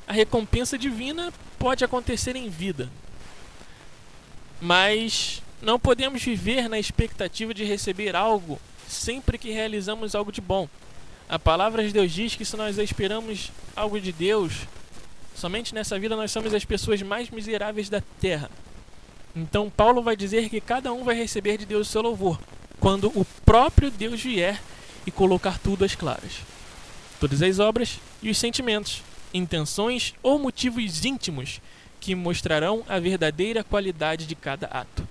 A 0.07 0.13
recompensa 0.13 0.77
divina 0.77 1.33
pode 1.57 1.83
acontecer 1.83 2.35
em 2.35 2.49
vida. 2.49 2.89
Mas 4.61 5.41
não 5.61 5.79
podemos 5.79 6.23
viver 6.23 6.67
na 6.69 6.79
expectativa 6.79 7.53
de 7.53 7.63
receber 7.63 8.15
algo 8.15 8.59
sempre 8.87 9.37
que 9.37 9.51
realizamos 9.51 10.15
algo 10.15 10.31
de 10.31 10.41
bom. 10.41 10.67
A 11.27 11.39
palavra 11.39 11.83
de 11.83 11.93
Deus 11.93 12.11
diz 12.11 12.35
que 12.35 12.45
se 12.45 12.55
nós 12.55 12.77
esperamos 12.77 13.51
algo 13.75 13.99
de 13.99 14.11
Deus, 14.11 14.67
Somente 15.35 15.73
nessa 15.73 15.97
vida 15.97 16.15
nós 16.15 16.31
somos 16.31 16.53
as 16.53 16.63
pessoas 16.63 17.01
mais 17.01 17.29
miseráveis 17.29 17.89
da 17.89 18.01
terra. 18.21 18.49
Então 19.35 19.69
Paulo 19.69 20.01
vai 20.01 20.15
dizer 20.15 20.49
que 20.49 20.61
cada 20.61 20.93
um 20.93 21.03
vai 21.03 21.15
receber 21.15 21.57
de 21.57 21.65
Deus 21.65 21.87
o 21.87 21.91
seu 21.91 22.01
louvor, 22.01 22.39
quando 22.79 23.07
o 23.07 23.25
próprio 23.43 23.89
Deus 23.89 24.21
vier 24.21 24.61
e 25.05 25.11
colocar 25.11 25.57
tudo 25.59 25.83
às 25.83 25.95
claras. 25.95 26.41
Todas 27.19 27.41
as 27.41 27.59
obras 27.59 27.99
e 28.21 28.29
os 28.29 28.37
sentimentos, 28.37 29.01
intenções 29.33 30.13
ou 30.21 30.37
motivos 30.37 31.03
íntimos 31.03 31.61
que 31.99 32.13
mostrarão 32.15 32.83
a 32.87 32.99
verdadeira 32.99 33.63
qualidade 33.63 34.25
de 34.25 34.35
cada 34.35 34.67
ato. 34.67 35.07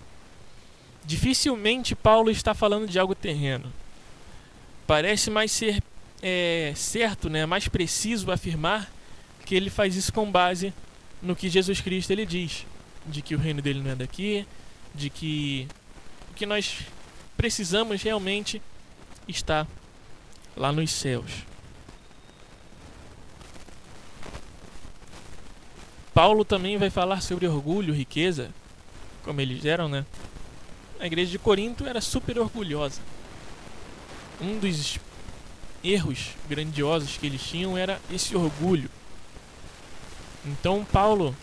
Dificilmente 1.04 1.94
Paulo 1.94 2.30
está 2.30 2.54
falando 2.54 2.86
de 2.86 2.98
algo 2.98 3.14
terreno. 3.14 3.72
Parece 4.86 5.30
mais 5.30 5.50
ser 5.50 5.82
é, 6.22 6.72
certo, 6.76 7.28
né, 7.28 7.44
mais 7.46 7.66
preciso 7.66 8.30
afirmar 8.30 8.90
que 9.44 9.54
ele 9.54 9.70
faz 9.70 9.96
isso 9.96 10.12
com 10.12 10.30
base 10.30 10.72
no 11.20 11.34
que 11.34 11.48
Jesus 11.48 11.80
Cristo 11.80 12.10
ele 12.10 12.24
diz, 12.24 12.66
de 13.06 13.22
que 13.22 13.34
o 13.34 13.38
reino 13.38 13.60
dele 13.60 13.80
não 13.80 13.90
é 13.90 13.96
daqui, 13.96 14.46
de 14.94 15.10
que 15.10 15.66
o 16.30 16.34
que 16.34 16.46
nós 16.46 16.80
precisamos 17.36 18.02
realmente 18.02 18.62
está 19.26 19.66
lá 20.56 20.70
nos 20.70 20.90
céus. 20.90 21.51
Paulo 26.14 26.44
também 26.44 26.76
vai 26.76 26.90
falar 26.90 27.22
sobre 27.22 27.46
orgulho, 27.46 27.94
riqueza, 27.94 28.50
como 29.24 29.40
eles 29.40 29.64
eram, 29.64 29.88
né? 29.88 30.04
A 31.00 31.06
igreja 31.06 31.30
de 31.30 31.38
Corinto 31.38 31.86
era 31.86 32.00
super 32.00 32.38
orgulhosa. 32.38 33.00
Um 34.40 34.58
dos 34.58 34.98
erros 35.82 36.30
grandiosos 36.48 37.16
que 37.16 37.26
eles 37.26 37.42
tinham 37.42 37.76
era 37.76 38.00
esse 38.12 38.36
orgulho. 38.36 38.90
Então 40.44 40.84
Paulo 40.84 41.34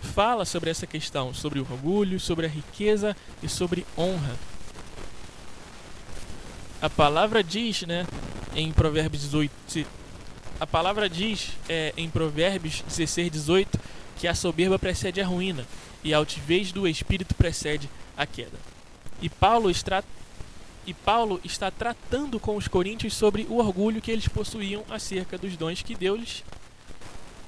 fala 0.00 0.44
sobre 0.44 0.70
essa 0.70 0.86
questão, 0.86 1.32
sobre 1.32 1.60
o 1.60 1.62
orgulho, 1.62 2.18
sobre 2.18 2.46
a 2.46 2.48
riqueza 2.48 3.16
e 3.42 3.48
sobre 3.48 3.86
honra. 3.96 4.36
A 6.80 6.90
palavra 6.90 7.42
diz, 7.42 7.82
né, 7.82 8.06
em 8.54 8.72
Provérbios 8.72 9.22
18, 9.22 9.86
a 10.58 10.66
palavra 10.66 11.08
diz 11.08 11.52
é, 11.68 11.92
em 11.96 12.08
Provérbios 12.08 12.82
16, 12.86 13.30
18 13.30 13.78
que 14.16 14.26
a 14.28 14.34
soberba 14.34 14.78
precede 14.78 15.20
a 15.20 15.26
ruína 15.26 15.66
e 16.02 16.12
a 16.14 16.16
altivez 16.16 16.72
do 16.72 16.86
espírito 16.86 17.34
precede 17.34 17.88
a 18.16 18.26
queda. 18.26 18.58
E 19.20 19.28
Paulo 19.28 19.70
está 19.70 20.02
e 20.86 20.94
Paulo 20.94 21.40
está 21.42 21.68
tratando 21.68 22.38
com 22.38 22.56
os 22.56 22.68
coríntios 22.68 23.12
sobre 23.12 23.44
o 23.50 23.58
orgulho 23.58 24.00
que 24.00 24.10
eles 24.10 24.28
possuíam 24.28 24.84
acerca 24.88 25.36
dos 25.36 25.56
dons 25.56 25.82
que 25.82 25.96
Deus 25.96 26.44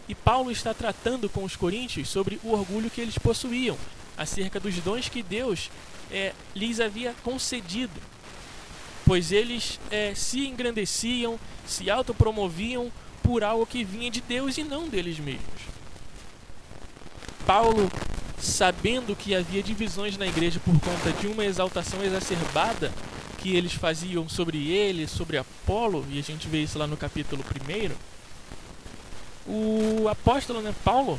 e 0.08 0.14
Paulo 0.14 0.50
está 0.50 0.72
tratando 0.72 1.28
com 1.28 1.44
os 1.44 1.54
coríntios 1.54 2.08
sobre 2.08 2.40
o 2.42 2.52
orgulho 2.52 2.88
que 2.88 3.00
eles 3.00 3.18
possuíam, 3.18 3.76
acerca 4.16 4.58
dos 4.58 4.75
dons 4.76 5.08
que 5.08 5.22
Deus 5.22 5.70
é, 6.10 6.32
lhes 6.56 6.80
havia 6.80 7.14
concedido. 7.22 8.00
Pois 9.04 9.30
eles 9.30 9.78
é, 9.90 10.14
se 10.14 10.46
engrandeciam, 10.46 11.38
se 11.66 11.90
autopromoviam 11.90 12.90
por 13.22 13.44
algo 13.44 13.66
que 13.66 13.84
vinha 13.84 14.10
de 14.10 14.22
Deus 14.22 14.56
e 14.56 14.64
não 14.64 14.88
deles 14.88 15.18
mesmos. 15.18 15.77
Paulo, 17.48 17.90
sabendo 18.38 19.16
que 19.16 19.34
havia 19.34 19.62
divisões 19.62 20.18
na 20.18 20.26
igreja 20.26 20.60
por 20.60 20.78
conta 20.80 21.10
de 21.18 21.26
uma 21.26 21.46
exaltação 21.46 22.04
exacerbada 22.04 22.92
que 23.38 23.56
eles 23.56 23.72
faziam 23.72 24.28
sobre 24.28 24.70
ele, 24.70 25.08
sobre 25.08 25.38
Apolo, 25.38 26.04
e 26.10 26.18
a 26.18 26.22
gente 26.22 26.46
vê 26.46 26.58
isso 26.58 26.78
lá 26.78 26.86
no 26.86 26.94
capítulo 26.94 27.42
1 27.42 27.94
o 29.50 30.06
apóstolo, 30.10 30.60
né, 30.60 30.74
Paulo, 30.84 31.18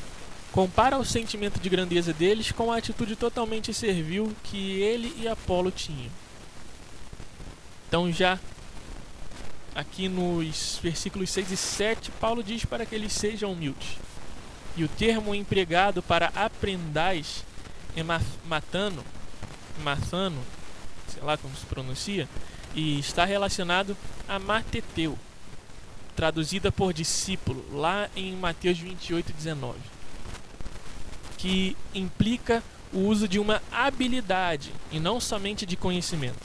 compara 0.51 1.00
o 1.00 1.03
sentimento 1.03 1.59
de 1.59 1.67
grandeza 1.67 2.13
deles 2.13 2.51
com 2.51 2.71
a 2.71 2.77
atitude 2.77 3.15
totalmente 3.15 3.74
servil 3.74 4.31
que 4.43 4.79
ele 4.83 5.12
e 5.19 5.27
Apolo 5.27 5.71
tinham. 5.71 6.12
Então, 7.88 8.12
já 8.13 8.39
aqui 9.74 10.07
nos 10.07 10.79
versículos 10.83 11.31
6 11.31 11.51
e 11.53 11.57
7, 11.57 12.12
Paulo 12.12 12.43
diz 12.43 12.65
para 12.65 12.86
que 12.86 12.93
eles 12.93 13.13
sejam 13.13 13.53
humildes. 13.53 13.98
E 14.78 14.84
o 14.84 14.88
termo 14.88 15.36
empregado 15.36 16.02
para 16.02 16.28
aprendais 16.36 17.44
é 17.96 18.04
matano, 18.04 19.04
matano, 19.84 20.42
sei 21.08 21.22
lá 21.22 21.38
como 21.38 21.56
se 21.56 21.66
pronuncia, 21.66 22.28
e 22.74 23.00
está 23.00 23.26
relacionado 23.26 23.98
a 24.28 24.40
mateteu, 24.40 25.18
traduzida 26.16 26.72
por 26.72 26.94
discípulo, 26.94 27.66
lá 27.74 28.10
em 28.16 28.36
Mateus 28.36 28.78
28, 28.78 29.34
19, 29.34 29.80
que 31.38 31.76
implica 31.94 32.64
o 32.94 33.00
uso 33.00 33.28
de 33.28 33.40
uma 33.40 33.62
habilidade 33.72 34.72
e 34.92 35.00
não 35.00 35.20
somente 35.20 35.66
de 35.66 35.76
conhecimento. 35.76 36.40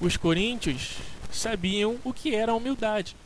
Os 0.00 0.16
coríntios 0.16 0.96
sabiam 1.30 1.98
o 2.04 2.12
que 2.12 2.34
era 2.34 2.54
humildade. 2.54 3.16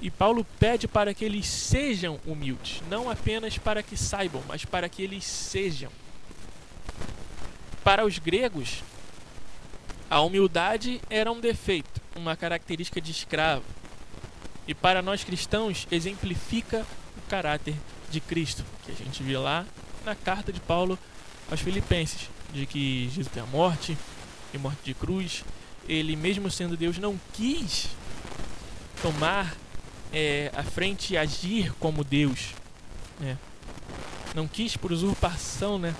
E 0.00 0.10
Paulo 0.10 0.46
pede 0.58 0.88
para 0.88 1.12
que 1.12 1.24
eles 1.24 1.46
sejam 1.46 2.18
humildes, 2.24 2.82
não 2.88 3.10
apenas 3.10 3.58
para 3.58 3.82
que 3.82 3.96
saibam, 3.96 4.42
mas 4.48 4.64
para 4.64 4.88
que 4.88 5.02
eles 5.02 5.24
sejam. 5.24 5.90
Para 7.84 8.06
os 8.06 8.18
gregos, 8.18 8.82
a 10.08 10.20
humildade 10.20 11.00
era 11.10 11.30
um 11.30 11.38
defeito, 11.38 12.00
uma 12.16 12.34
característica 12.34 13.00
de 13.00 13.10
escravo. 13.10 13.64
E 14.66 14.74
para 14.74 15.02
nós 15.02 15.22
cristãos, 15.22 15.86
exemplifica 15.90 16.86
o 17.18 17.30
caráter 17.30 17.74
de 18.10 18.20
Cristo, 18.20 18.64
que 18.84 18.92
a 18.92 18.94
gente 18.94 19.22
vê 19.22 19.36
lá 19.36 19.66
na 20.04 20.14
carta 20.14 20.52
de 20.52 20.60
Paulo 20.60 20.98
aos 21.50 21.60
Filipenses, 21.60 22.28
de 22.52 22.64
que 22.66 23.08
Jesus 23.08 23.28
tem 23.28 23.42
a 23.42 23.46
morte 23.46 23.96
e 24.54 24.58
morte 24.58 24.78
de 24.82 24.94
cruz, 24.94 25.44
ele, 25.88 26.16
mesmo 26.16 26.50
sendo 26.50 26.76
Deus, 26.76 26.98
não 26.98 27.20
quis 27.32 27.88
tomar 29.02 29.54
é, 30.12 30.50
a 30.54 30.62
frente 30.62 31.14
e 31.14 31.16
agir 31.16 31.72
como 31.74 32.04
Deus. 32.04 32.54
Né? 33.18 33.36
Não 34.34 34.46
quis, 34.46 34.76
por 34.76 34.92
usurpação, 34.92 35.78
né, 35.78 35.94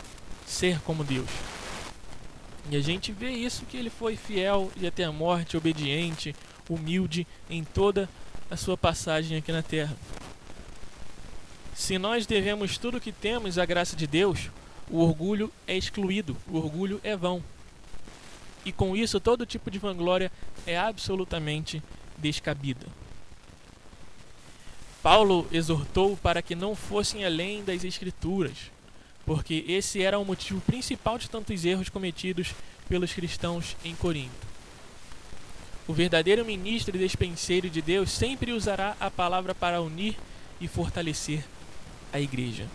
ser 0.47 0.81
como 0.81 1.05
Deus. 1.05 1.29
E 2.71 2.76
a 2.76 2.81
gente 2.81 3.11
vê 3.12 3.31
isso 3.31 3.67
que 3.67 3.76
ele 3.76 3.90
foi 3.90 4.17
fiel 4.17 4.71
e 4.76 4.87
até 4.87 5.05
a 5.05 5.12
morte, 5.12 5.57
obediente, 5.57 6.35
humilde 6.69 7.26
em 7.49 7.64
toda 7.64 8.09
a 8.50 8.57
sua 8.57 8.76
passagem 8.76 9.38
aqui 9.38 9.50
na 9.50 9.62
terra. 9.62 9.97
Se 11.75 11.99
nós 11.99 12.26
devemos 12.26 12.79
tudo 12.79 12.99
o 12.99 13.00
que 13.00 13.11
temos 13.11 13.59
à 13.59 13.64
graça 13.64 13.97
de 13.97 14.07
Deus, 14.07 14.50
o 14.88 14.99
orgulho 14.99 15.52
é 15.67 15.76
excluído, 15.76 16.37
o 16.47 16.57
orgulho 16.59 17.00
é 17.02 17.17
vão. 17.17 17.43
E 18.64 18.71
com 18.71 18.95
isso, 18.95 19.19
todo 19.19 19.47
tipo 19.47 19.71
de 19.71 19.79
vanglória 19.79 20.31
é 20.67 20.79
absolutamente 20.79 21.83
descabida. 22.19 22.87
Paulo 25.02 25.47
exortou 25.50 26.16
para 26.16 26.42
que 26.42 26.54
não 26.54 26.76
fossem 26.76 27.25
além 27.25 27.64
das 27.64 27.85
Escrituras, 27.85 28.71
porque 29.25 29.64
esse 29.66 30.02
era 30.02 30.19
o 30.19 30.25
motivo 30.25 30.61
principal 30.61 31.16
de 31.16 31.30
tantos 31.30 31.64
erros 31.64 31.88
cometidos 31.88 32.54
pelos 32.88 33.12
cristãos 33.12 33.76
em 33.83 33.95
Corinto. 33.95 34.50
O 35.88 35.92
verdadeiro 35.92 36.45
ministro 36.45 36.95
e 36.97 36.99
despenseiro 36.99 37.71
de 37.71 37.80
Deus 37.80 38.11
sempre 38.11 38.52
usará 38.52 38.97
a 39.00 39.11
palavra 39.11 39.54
para 39.54 39.80
unir 39.80 40.16
e 40.61 40.69
fortalecer 40.69 41.45
a 42.12 42.21
igreja. 42.21 42.66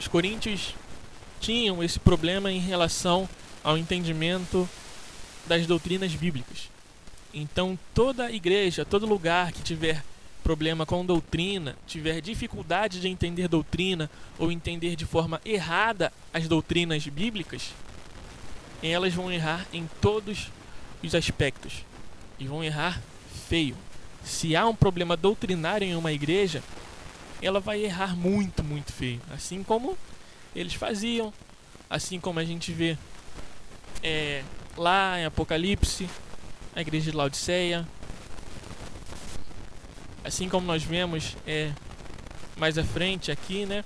Os 0.00 0.08
coríntios 0.08 0.74
tinham 1.40 1.82
esse 1.82 2.00
problema 2.00 2.50
em 2.50 2.58
relação 2.58 3.28
ao 3.62 3.76
entendimento 3.76 4.68
das 5.46 5.66
doutrinas 5.66 6.14
bíblicas. 6.14 6.75
Então, 7.38 7.78
toda 7.94 8.32
igreja, 8.32 8.82
todo 8.82 9.04
lugar 9.04 9.52
que 9.52 9.60
tiver 9.60 10.02
problema 10.42 10.86
com 10.86 11.04
doutrina, 11.04 11.76
tiver 11.86 12.22
dificuldade 12.22 12.98
de 12.98 13.08
entender 13.08 13.46
doutrina 13.46 14.10
ou 14.38 14.50
entender 14.50 14.96
de 14.96 15.04
forma 15.04 15.38
errada 15.44 16.10
as 16.32 16.48
doutrinas 16.48 17.06
bíblicas, 17.06 17.74
elas 18.82 19.12
vão 19.12 19.30
errar 19.30 19.66
em 19.70 19.86
todos 20.00 20.50
os 21.02 21.14
aspectos 21.14 21.84
e 22.38 22.46
vão 22.46 22.64
errar 22.64 23.02
feio. 23.50 23.76
Se 24.24 24.56
há 24.56 24.66
um 24.66 24.74
problema 24.74 25.14
doutrinário 25.14 25.86
em 25.86 25.94
uma 25.94 26.14
igreja, 26.14 26.62
ela 27.42 27.60
vai 27.60 27.84
errar 27.84 28.16
muito, 28.16 28.64
muito 28.64 28.94
feio. 28.94 29.20
Assim 29.30 29.62
como 29.62 29.98
eles 30.54 30.72
faziam, 30.72 31.34
assim 31.90 32.18
como 32.18 32.38
a 32.38 32.44
gente 32.44 32.72
vê 32.72 32.96
é, 34.02 34.42
lá 34.74 35.20
em 35.20 35.26
Apocalipse, 35.26 36.08
a 36.76 36.82
igreja 36.82 37.10
de 37.10 37.16
Laodiceia, 37.16 37.88
assim 40.22 40.46
como 40.46 40.66
nós 40.66 40.82
vemos 40.82 41.34
é, 41.46 41.72
mais 42.54 42.76
à 42.76 42.84
frente 42.84 43.32
aqui, 43.32 43.64
né, 43.64 43.82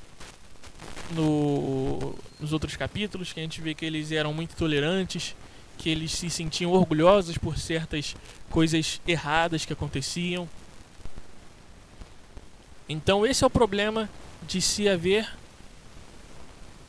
no, 1.13 2.17
nos 2.41 2.53
outros 2.53 2.75
capítulos, 2.75 3.33
que 3.33 3.39
a 3.39 3.45
gente 3.45 3.61
vê 3.61 3.75
que 3.75 3.85
eles 3.85 4.11
eram 4.11 4.35
muito 4.35 4.57
tolerantes, 4.57 5.37
que 5.79 5.89
eles 5.89 6.11
se 6.11 6.29
sentiam 6.29 6.73
orgulhosos 6.73 7.39
por 7.39 7.57
certas 7.57 8.17
coisas 8.51 9.01
erradas 9.07 9.65
que 9.65 9.73
aconteciam. 9.73 10.49
Então 12.89 13.25
esse 13.25 13.45
é 13.45 13.47
o 13.47 13.51
problema 13.51 14.11
de 14.43 14.61
se 14.61 14.89
haver 14.89 15.33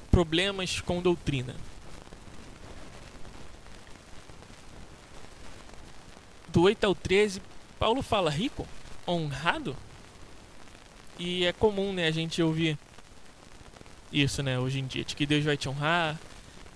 problemas 0.09 0.81
com 0.81 0.99
doutrina. 0.99 1.55
Do 6.51 6.63
8 6.63 6.83
ao 6.83 6.95
13, 6.95 7.41
Paulo 7.79 8.01
fala 8.01 8.29
rico, 8.29 8.67
honrado. 9.07 9.75
E 11.17 11.45
é 11.45 11.53
comum, 11.53 11.93
né, 11.93 12.07
a 12.07 12.11
gente 12.11 12.41
ouvir 12.41 12.77
isso, 14.11 14.43
né, 14.43 14.59
hoje 14.59 14.79
em 14.79 14.85
dia, 14.85 15.03
de 15.03 15.15
que 15.15 15.25
Deus 15.25 15.45
vai 15.45 15.55
te 15.55 15.69
honrar, 15.69 16.19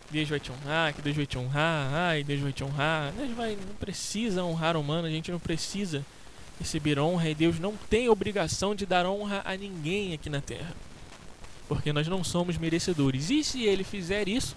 Deus 0.09 0.29
vai 0.29 0.39
te 0.39 0.51
honrar, 0.51 0.93
que 0.93 1.01
Deus 1.01 1.15
vai 1.15 1.25
te 1.25 1.37
honrar, 1.37 1.93
ai, 1.93 2.23
Deus 2.23 2.39
vai 2.39 2.53
te 2.53 2.63
honrar. 2.63 3.11
Deus 3.11 3.31
vai, 3.31 3.55
não 3.55 3.75
precisa 3.75 4.43
honrar 4.43 4.77
o 4.77 4.81
humano, 4.81 5.07
a 5.07 5.11
gente 5.11 5.31
não 5.31 5.39
precisa 5.39 6.05
receber 6.59 6.97
honra 6.99 7.29
e 7.29 7.35
Deus 7.35 7.59
não 7.59 7.75
tem 7.89 8.07
obrigação 8.07 8.73
de 8.73 8.85
dar 8.85 9.05
honra 9.05 9.41
a 9.43 9.57
ninguém 9.57 10.13
aqui 10.13 10.29
na 10.29 10.39
terra 10.39 10.73
porque 11.67 11.91
nós 11.91 12.07
não 12.07 12.23
somos 12.23 12.57
merecedores. 12.57 13.29
E 13.29 13.43
se 13.43 13.63
ele 13.63 13.83
fizer 13.83 14.27
isso, 14.27 14.55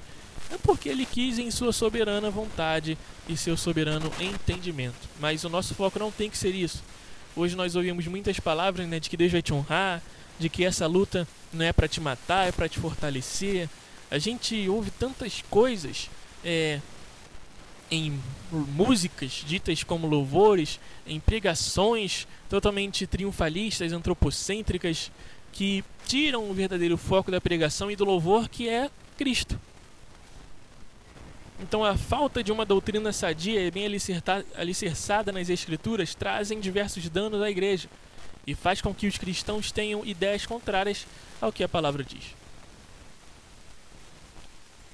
é 0.51 0.57
porque 0.59 0.89
ele 0.89 1.05
quis 1.05 1.39
em 1.39 1.51
sua 1.51 1.73
soberana 1.73 2.31
vontade 2.31 2.97
e 3.29 3.37
seu 3.37 3.57
soberano 3.57 4.11
entendimento. 4.21 5.09
Mas 5.21 5.45
o 5.45 5.49
nosso 5.49 5.75
foco 5.75 5.99
não 5.99 6.11
tem 6.11 6.31
que 6.31 6.39
ser 6.39 6.55
isso. 6.55 6.83
Hoje 7.37 7.55
nós 7.55 7.77
ouvimos 7.77 8.07
muitas 8.07 8.41
palavras 8.41 8.89
né, 8.89 8.99
de 8.99 9.11
que 9.11 9.17
Deus 9.17 9.31
vai 9.31 9.43
te 9.43 9.53
honrar, 9.53 10.03
de 10.39 10.49
que 10.49 10.65
essa 10.65 10.87
luta 10.87 11.29
não 11.53 11.65
é 11.65 11.73
para 11.73 11.89
te 11.89 12.01
matar, 12.01 12.49
é 12.49 12.53
para 12.53 12.69
te 12.69 12.79
fortalecer. 12.79 13.69
A 14.11 14.19
gente 14.19 14.69
ouve 14.69 14.91
tantas 14.91 15.43
coisas 15.51 16.09
é, 16.45 16.81
em 17.91 18.19
músicas 18.51 19.45
ditas 19.47 19.83
como 19.83 20.07
louvores, 20.07 20.81
em 21.07 21.21
pregações 21.21 22.27
totalmente 22.49 23.07
triunfalistas, 23.07 23.93
antropocêntricas, 23.93 25.11
que 25.53 25.85
tiram 26.07 26.51
o 26.51 26.55
verdadeiro 26.55 26.97
foco 26.97 27.31
da 27.31 27.41
pregação 27.41 27.91
e 27.91 27.97
do 27.97 28.05
louvor, 28.05 28.49
que 28.49 28.69
é 28.69 28.91
Cristo. 29.17 29.59
Então, 31.61 31.85
a 31.85 31.97
falta 31.97 32.43
de 32.43 32.53
uma 32.53 32.65
doutrina 32.65 33.13
sadia 33.13 33.61
e 33.61 33.71
bem 33.71 33.85
alicerçada 34.55 35.33
nas 35.33 35.49
Escrituras 35.49 36.15
trazem 36.15 36.61
diversos 36.61 37.09
danos 37.09 37.43
à 37.43 37.51
igreja 37.51 37.89
e 38.47 38.55
faz 38.55 38.81
com 38.81 38.95
que 38.95 39.07
os 39.07 39.19
cristãos 39.19 39.73
tenham 39.73 40.05
ideias 40.07 40.47
contrárias 40.47 41.07
ao 41.41 41.53
que 41.53 41.65
a 41.65 41.69
palavra 41.69 42.05
diz. 42.05 42.37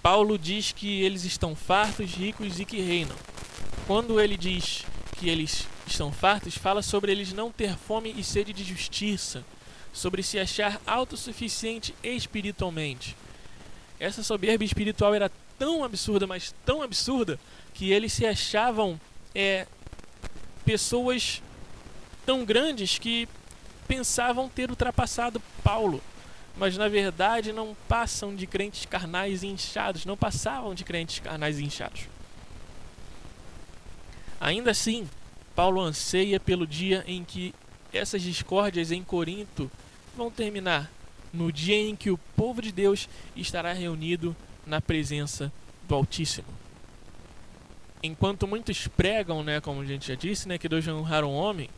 Paulo 0.02 0.38
diz 0.38 0.72
que 0.72 1.02
eles 1.02 1.24
estão 1.24 1.54
fartos, 1.54 2.14
ricos 2.14 2.58
e 2.58 2.64
que 2.64 2.80
reinam. 2.80 3.16
Quando 3.86 4.20
ele 4.20 4.36
diz 4.36 4.84
que 5.16 5.28
eles 5.28 5.66
estão 5.86 6.10
fartos, 6.10 6.56
fala 6.56 6.82
sobre 6.82 7.12
eles 7.12 7.32
não 7.32 7.52
ter 7.52 7.76
fome 7.76 8.14
e 8.16 8.24
sede 8.24 8.52
de 8.52 8.64
justiça, 8.64 9.44
sobre 9.92 10.22
se 10.22 10.38
achar 10.38 10.80
autossuficiente 10.86 11.94
espiritualmente. 12.02 13.16
Essa 14.00 14.22
soberba 14.22 14.64
espiritual 14.64 15.14
era 15.14 15.30
tão 15.58 15.84
absurda, 15.84 16.26
mas 16.26 16.54
tão 16.64 16.82
absurda, 16.82 17.38
que 17.72 17.90
eles 17.90 18.12
se 18.12 18.26
achavam 18.26 19.00
é, 19.34 19.66
pessoas 20.64 21.42
tão 22.24 22.44
grandes 22.44 22.98
que 22.98 23.28
pensavam 23.86 24.48
ter 24.48 24.70
ultrapassado 24.70 25.40
Paulo, 25.62 26.02
mas 26.56 26.76
na 26.76 26.88
verdade 26.88 27.52
não 27.52 27.76
passam 27.88 28.34
de 28.34 28.46
crentes 28.46 28.86
carnais 28.86 29.42
e 29.42 29.48
inchados, 29.48 30.06
não 30.06 30.16
passavam 30.16 30.74
de 30.74 30.84
crentes 30.84 31.18
carnais 31.18 31.58
e 31.58 31.64
inchados. 31.64 32.08
Ainda 34.40 34.70
assim, 34.70 35.08
Paulo 35.54 35.80
anseia 35.80 36.38
pelo 36.38 36.66
dia 36.66 37.04
em 37.06 37.24
que 37.24 37.54
essas 37.92 38.22
discórdias 38.22 38.90
em 38.90 39.02
Corinto 39.02 39.70
vão 40.16 40.30
terminar 40.30 40.90
no 41.32 41.50
dia 41.50 41.76
em 41.76 41.96
que 41.96 42.10
o 42.10 42.18
povo 42.36 42.62
de 42.62 42.72
Deus 42.72 43.08
estará 43.34 43.72
reunido 43.72 44.36
na 44.66 44.80
presença 44.80 45.52
do 45.88 45.94
Altíssimo. 45.94 46.48
Enquanto 48.02 48.46
muitos 48.46 48.86
pregam, 48.86 49.42
né, 49.42 49.60
como 49.60 49.80
a 49.80 49.86
gente 49.86 50.08
já 50.08 50.14
disse, 50.14 50.46
né, 50.46 50.58
que 50.58 50.68
Deus 50.68 50.84
vai 50.84 50.94
honrar 50.94 51.24
um 51.24 51.32
homem, 51.32 51.70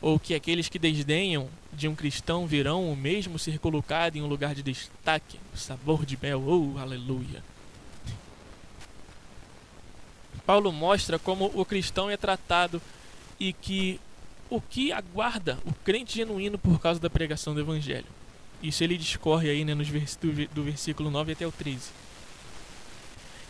ou 0.00 0.18
que 0.18 0.34
aqueles 0.34 0.68
que 0.68 0.78
desdenham 0.78 1.48
de 1.72 1.86
um 1.86 1.94
cristão 1.94 2.46
virão 2.46 2.90
o 2.90 2.96
mesmo 2.96 3.38
ser 3.38 3.58
colocado 3.58 4.16
em 4.16 4.22
um 4.22 4.26
lugar 4.26 4.54
de 4.54 4.62
destaque, 4.62 5.38
sabor 5.54 6.06
de 6.06 6.18
mel, 6.20 6.42
oh, 6.46 6.78
aleluia. 6.78 7.42
Paulo 10.46 10.72
mostra 10.72 11.18
como 11.18 11.50
o 11.54 11.64
cristão 11.64 12.10
é 12.10 12.16
tratado 12.16 12.80
e 13.38 13.52
que 13.52 14.00
o 14.48 14.60
que 14.60 14.90
aguarda 14.90 15.58
o 15.64 15.72
crente 15.72 16.16
genuíno 16.16 16.58
por 16.58 16.80
causa 16.80 16.98
da 16.98 17.08
pregação 17.08 17.54
do 17.54 17.60
evangelho. 17.60 18.06
Isso 18.62 18.84
ele 18.84 18.96
discorre 18.96 19.48
aí 19.48 19.64
né, 19.64 19.74
nos 19.74 19.88
vers 19.88 20.16
do, 20.16 20.32
do 20.48 20.62
versículo 20.62 21.10
9 21.10 21.32
até 21.32 21.46
o 21.46 21.52
13. 21.52 21.88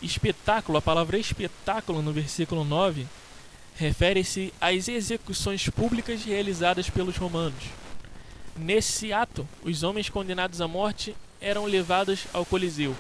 Espetáculo, 0.03 0.79
a 0.79 0.83
palavra 0.83 1.19
espetáculo 1.19 2.01
no 2.01 2.13
versículo 2.13 2.65
9 2.65 3.07
refere-se 3.75 4.53
às 4.61 4.89
execuções 4.89 5.69
públicas 5.69 6.23
realizadas 6.25 6.89
pelos 6.89 7.17
romanos. 7.17 7.65
Nesse 8.57 9.13
ato, 9.13 9.49
os 9.63 9.83
homens 9.83 10.09
condenados 10.09 10.61
à 10.61 10.69
morte 10.69 11.15
eram 11.41 11.65
levados 11.65 12.27
ao 12.33 12.45
Coliseu, 12.45 12.95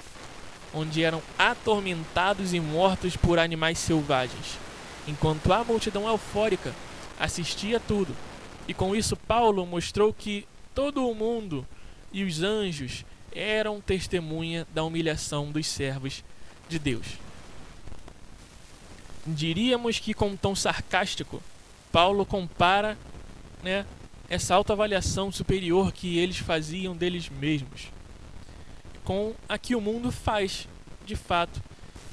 onde 0.72 1.04
eram 1.04 1.22
atormentados 1.38 2.54
e 2.54 2.60
mortos 2.60 3.16
por 3.16 3.38
animais 3.38 3.78
selvagens, 3.78 4.58
enquanto 5.06 5.52
a 5.52 5.64
multidão 5.64 6.08
eufórica 6.08 6.74
assistia 7.18 7.76
a 7.76 7.80
tudo. 7.80 8.16
E 8.66 8.72
com 8.72 8.96
isso, 8.96 9.16
Paulo 9.16 9.66
mostrou 9.66 10.14
que 10.14 10.46
todo 10.74 11.06
o 11.06 11.14
mundo 11.14 11.66
e 12.12 12.24
os 12.24 12.42
anjos 12.42 13.04
eram 13.32 13.80
testemunha 13.80 14.66
da 14.74 14.82
humilhação 14.82 15.50
dos 15.50 15.66
servos 15.66 16.24
de 16.68 16.78
Deus. 16.78 17.06
Diríamos 19.26 19.98
que 19.98 20.14
com 20.14 20.28
um 20.28 20.36
tom 20.36 20.54
sarcástico, 20.54 21.42
Paulo 21.92 22.24
compara 22.26 22.96
né, 23.62 23.86
essa 24.28 24.54
autoavaliação 24.54 25.30
superior 25.30 25.92
que 25.92 26.18
eles 26.18 26.38
faziam 26.38 26.96
deles 26.96 27.28
mesmos 27.28 27.88
com 29.10 29.34
a 29.48 29.58
que 29.58 29.74
o 29.74 29.80
mundo 29.80 30.12
faz, 30.12 30.68
de 31.04 31.16
fato, 31.16 31.60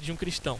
de 0.00 0.10
um 0.10 0.16
cristão. 0.16 0.58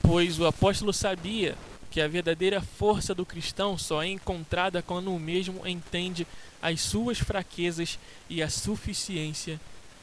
Pois 0.00 0.38
o 0.38 0.46
apóstolo 0.46 0.90
sabia 0.90 1.54
que 1.90 2.00
a 2.00 2.08
verdadeira 2.08 2.60
força 2.60 3.14
do 3.14 3.26
cristão 3.26 3.76
só 3.76 4.02
é 4.02 4.06
encontrada 4.06 4.80
quando 4.80 5.12
o 5.12 5.18
mesmo 5.18 5.66
entende 5.66 6.26
as 6.62 6.80
suas 6.80 7.18
fraquezas 7.18 7.98
e 8.28 8.42
a 8.42 8.48
suficiência 8.48 9.60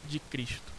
de 0.08 0.20
Cristo. 0.20 0.74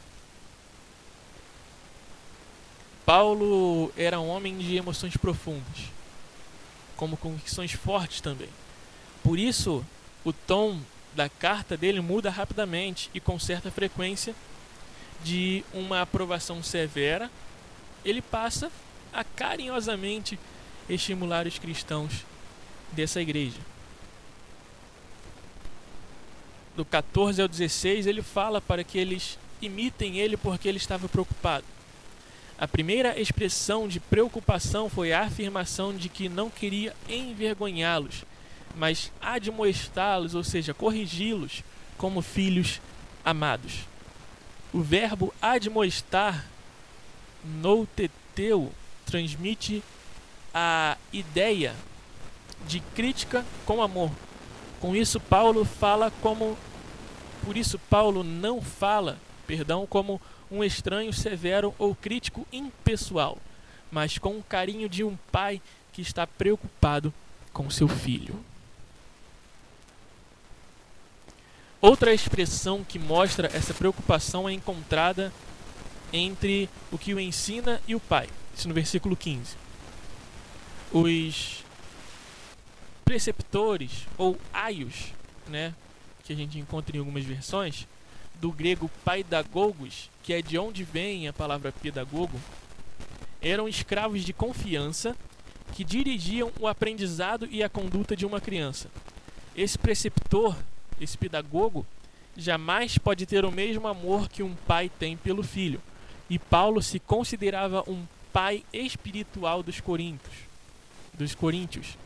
Paulo 3.07 3.91
era 3.97 4.21
um 4.21 4.29
homem 4.29 4.59
de 4.59 4.77
emoções 4.77 5.17
profundas, 5.17 5.91
como 6.95 7.17
convicções 7.17 7.73
fortes 7.73 8.21
também. 8.21 8.51
Por 9.23 9.39
isso, 9.39 9.83
o 10.23 10.33
tom 10.33 10.79
da 11.17 11.27
carta 11.27 11.75
dele 11.75 12.03
muda 12.03 12.29
rapidamente 12.29 13.11
e 13.15 13.21
com 13.21 13.39
certa 13.39 13.71
frequência 13.71 14.35
de 15.25 15.65
uma 15.73 16.03
aprovação 16.03 16.63
severa, 16.63 17.31
ele 18.05 18.21
passa 18.21 18.71
a 19.13 19.25
carinhosamente 19.25 20.39
estimular 20.89 21.47
os 21.47 21.59
cristãos 21.59 22.25
dessa 22.93 23.21
igreja. 23.21 23.59
Do 26.77 26.85
14 26.85 27.43
ao 27.43 27.49
16, 27.49 28.07
ele 28.07 28.23
fala 28.23 28.61
para 28.61 28.85
que 28.85 28.99
eles 28.99 29.39
imitem 29.61 30.19
ele 30.19 30.37
porque 30.37 30.69
ele 30.69 30.79
estava 30.79 31.09
preocupado. 31.09 31.65
A 32.57 32.67
primeira 32.67 33.21
expressão 33.21 33.87
de 33.87 34.01
preocupação 34.01 34.89
foi 34.89 35.13
a 35.13 35.23
afirmação 35.23 35.95
de 35.95 36.09
que 36.09 36.29
não 36.29 36.51
queria 36.51 36.95
envergonhá-los, 37.09 38.25
mas 38.77 39.13
admoestá-los, 39.21 40.35
ou 40.35 40.43
seja, 40.43 40.75
corrigi-los 40.75 41.63
como 41.97 42.23
filhos 42.23 42.81
amados. 43.25 43.81
O 44.73 44.81
verbo 44.81 45.33
admoestar, 45.41 46.47
nouteteu, 47.45 48.73
transmite 49.07 49.83
a 50.61 50.97
ideia 51.13 51.73
de 52.67 52.81
crítica 52.81 53.47
com 53.65 53.81
amor. 53.81 54.11
Com 54.81 54.97
isso 54.97 55.21
Paulo 55.21 55.65
fala 55.65 56.11
como 56.21 56.59
por 57.45 57.57
isso 57.57 57.79
Paulo 57.79 58.25
não 58.25 58.61
fala, 58.61 59.17
perdão, 59.47 59.87
como 59.87 60.21
um 60.51 60.65
estranho 60.65 61.13
severo 61.13 61.73
ou 61.79 61.95
crítico 61.95 62.45
impessoal, 62.53 63.39
mas 63.89 64.19
com 64.19 64.37
o 64.37 64.43
carinho 64.43 64.89
de 64.89 65.05
um 65.05 65.17
pai 65.31 65.63
que 65.93 66.03
está 66.03 66.27
preocupado 66.27 67.15
com 67.53 67.71
seu 67.71 67.87
filho. 67.87 68.35
Outra 71.81 72.13
expressão 72.13 72.83
que 72.83 72.99
mostra 72.99 73.49
essa 73.55 73.73
preocupação 73.73 74.49
é 74.49 74.53
encontrada 74.53 75.33
entre 76.13 76.69
o 76.91 76.99
que 76.99 77.15
o 77.15 77.21
ensina 77.21 77.81
e 77.87 77.95
o 77.95 78.01
pai. 78.01 78.29
Isso 78.57 78.67
no 78.67 78.75
versículo 78.75 79.17
15 79.17 79.68
os 80.93 81.65
preceptores 83.05 84.07
ou 84.17 84.39
aios, 84.53 85.13
né, 85.47 85.75
que 86.25 86.33
a 86.33 86.37
gente 86.37 86.59
encontra 86.59 86.97
em 86.97 87.01
algumas 87.01 87.25
versões, 87.25 87.87
do 88.41 88.53
grego 88.53 88.91
paidagogos, 89.05 90.11
que 90.23 90.33
é 90.33 90.41
de 90.41 90.59
onde 90.59 90.85
vem 90.85 91.27
a 91.27 91.33
palavra 91.33 91.73
pedagogo, 91.73 92.39
eram 93.41 93.69
escravos 93.69 94.25
de 94.25 94.33
confiança 94.33 95.17
que 95.75 95.85
dirigiam 95.85 96.53
o 96.61 96.67
aprendizado 96.67 97.47
e 97.51 97.63
a 97.63 97.69
conduta 97.69 98.15
de 98.17 98.25
uma 98.25 98.41
criança. 98.41 98.89
Esse 99.57 99.79
preceptor, 99.79 100.57
esse 101.01 101.19
pedagogo, 101.19 101.87
jamais 102.37 102.97
pode 102.97 103.27
ter 103.27 103.45
o 103.45 103.51
mesmo 103.51 103.89
amor 103.89 104.29
que 104.29 104.43
um 104.43 104.55
pai 104.55 104.91
tem 104.99 105.17
pelo 105.17 105.43
filho. 105.43 105.81
E 106.31 106.39
Paulo 106.39 106.83
se 106.83 107.01
considerava 107.01 107.83
um 107.89 108.05
pai 108.33 108.65
espiritual 108.73 109.63
dos 109.63 109.81
coríntios 109.81 110.48
dos 111.19 111.35
coríntios. 111.35 111.99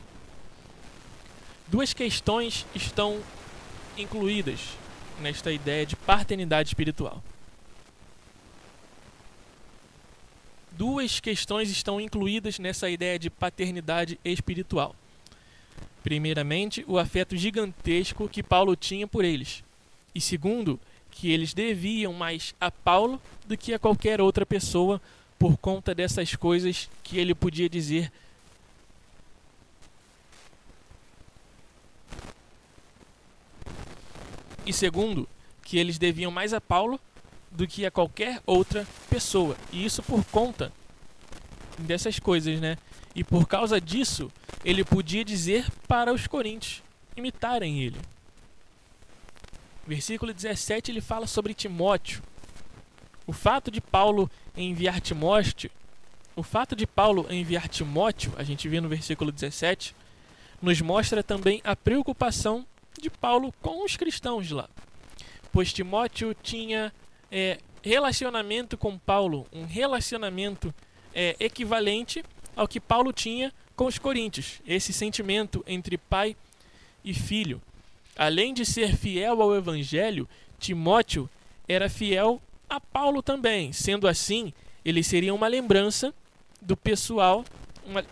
Duas 1.68 1.92
questões 1.92 2.66
estão 2.74 3.20
incluídas 3.96 4.60
nesta 5.20 5.52
ideia 5.52 5.86
de 5.86 5.94
paternidade 5.94 6.70
espiritual. 6.70 7.22
Duas 10.72 11.20
questões 11.20 11.70
estão 11.70 12.00
incluídas 12.00 12.58
nessa 12.58 12.88
ideia 12.88 13.18
de 13.18 13.28
paternidade 13.28 14.18
espiritual. 14.24 14.96
Primeiramente, 16.02 16.84
o 16.88 16.98
afeto 16.98 17.36
gigantesco 17.36 18.28
que 18.28 18.42
Paulo 18.42 18.74
tinha 18.74 19.06
por 19.06 19.24
eles. 19.24 19.62
E 20.14 20.20
segundo, 20.20 20.80
que 21.10 21.30
eles 21.30 21.54
deviam 21.54 22.12
mais 22.12 22.54
a 22.60 22.70
Paulo 22.70 23.20
do 23.46 23.56
que 23.56 23.74
a 23.74 23.78
qualquer 23.78 24.20
outra 24.20 24.44
pessoa 24.44 25.00
por 25.38 25.56
conta 25.58 25.94
dessas 25.94 26.34
coisas 26.34 26.88
que 27.04 27.18
ele 27.18 27.34
podia 27.34 27.68
dizer 27.68 28.10
e 34.66 34.72
segundo, 34.72 35.28
que 35.62 35.78
eles 35.78 35.98
deviam 35.98 36.30
mais 36.30 36.52
a 36.52 36.60
Paulo 36.60 37.00
do 37.50 37.66
que 37.66 37.84
a 37.84 37.90
qualquer 37.90 38.40
outra 38.46 38.86
pessoa. 39.08 39.56
E 39.72 39.84
isso 39.84 40.02
por 40.02 40.24
conta 40.24 40.72
dessas 41.78 42.18
coisas, 42.18 42.60
né? 42.60 42.76
E 43.14 43.22
por 43.22 43.46
causa 43.46 43.80
disso, 43.80 44.30
ele 44.64 44.84
podia 44.84 45.24
dizer 45.24 45.70
para 45.86 46.12
os 46.12 46.26
coríntios 46.26 46.82
imitarem 47.16 47.80
ele. 47.80 47.98
Versículo 49.86 50.32
17 50.32 50.90
ele 50.90 51.00
fala 51.00 51.26
sobre 51.26 51.54
Timóteo. 51.54 52.22
O 53.26 53.32
fato 53.32 53.70
de 53.70 53.80
Paulo 53.80 54.30
enviar 54.56 55.00
Timóteo, 55.00 55.70
o 56.34 56.42
fato 56.42 56.74
de 56.74 56.86
Paulo 56.86 57.26
enviar 57.30 57.68
Timóteo, 57.68 58.32
a 58.36 58.42
gente 58.42 58.68
vê 58.68 58.80
no 58.80 58.88
versículo 58.88 59.30
17, 59.30 59.94
nos 60.60 60.80
mostra 60.80 61.22
também 61.22 61.60
a 61.64 61.76
preocupação 61.76 62.66
de 63.00 63.10
Paulo 63.10 63.52
com 63.60 63.84
os 63.84 63.96
cristãos 63.96 64.50
lá. 64.50 64.68
Pois 65.52 65.72
Timóteo 65.72 66.34
tinha 66.34 66.92
é, 67.30 67.58
relacionamento 67.82 68.78
com 68.78 68.98
Paulo, 68.98 69.46
um 69.52 69.64
relacionamento 69.64 70.74
é, 71.14 71.36
equivalente 71.38 72.24
ao 72.54 72.68
que 72.68 72.80
Paulo 72.80 73.12
tinha 73.12 73.52
com 73.74 73.86
os 73.86 73.98
coríntios, 73.98 74.60
esse 74.66 74.92
sentimento 74.92 75.64
entre 75.66 75.96
pai 75.98 76.36
e 77.04 77.12
filho. 77.12 77.60
Além 78.16 78.52
de 78.52 78.64
ser 78.64 78.96
fiel 78.96 79.40
ao 79.40 79.54
evangelho, 79.54 80.28
Timóteo 80.58 81.28
era 81.66 81.88
fiel 81.88 82.40
a 82.68 82.78
Paulo 82.78 83.22
também. 83.22 83.72
Sendo 83.72 84.06
assim, 84.06 84.52
ele 84.84 85.02
seria 85.02 85.34
uma 85.34 85.48
lembrança 85.48 86.14
do 86.60 86.76
pessoal, 86.76 87.44
uma, 87.84 88.04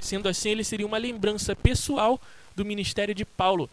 sendo 0.00 0.28
assim, 0.28 0.50
ele 0.50 0.64
seria 0.64 0.86
uma 0.86 0.98
lembrança 0.98 1.54
pessoal 1.54 2.20
do 2.56 2.64
ministério 2.64 3.14
de 3.14 3.24
Paulo, 3.24 3.68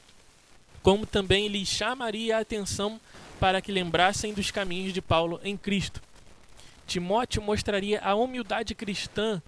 como 0.85 1.03
também 1.03 1.47
lhes 1.47 1.67
chamaria 1.67 2.37
a 2.37 2.41
atenção 2.41 3.01
para 3.39 3.59
que 3.59 3.71
lembrassem 3.71 4.35
dos 4.35 4.51
caminhos 4.51 4.93
de 4.93 5.01
Paulo 5.01 5.41
em 5.43 5.57
Cristo. 5.57 5.99
Timóteo 6.85 7.41
mostraria 7.41 7.99
a 8.01 8.13
humildade 8.13 8.75
cristã 8.75 9.41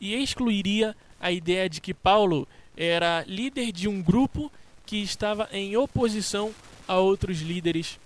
e 0.00 0.14
excluiria 0.14 0.96
a 1.20 1.30
ideia 1.30 1.68
de 1.68 1.78
que 1.82 1.92
Paulo 1.92 2.48
era 2.74 3.22
líder 3.26 3.70
de 3.70 3.86
um 3.86 4.00
grupo 4.00 4.50
que 4.86 4.96
estava 5.02 5.46
em 5.52 5.76
oposição 5.76 6.54
a 6.86 6.96
outros 6.96 7.42
líderes 7.42 8.00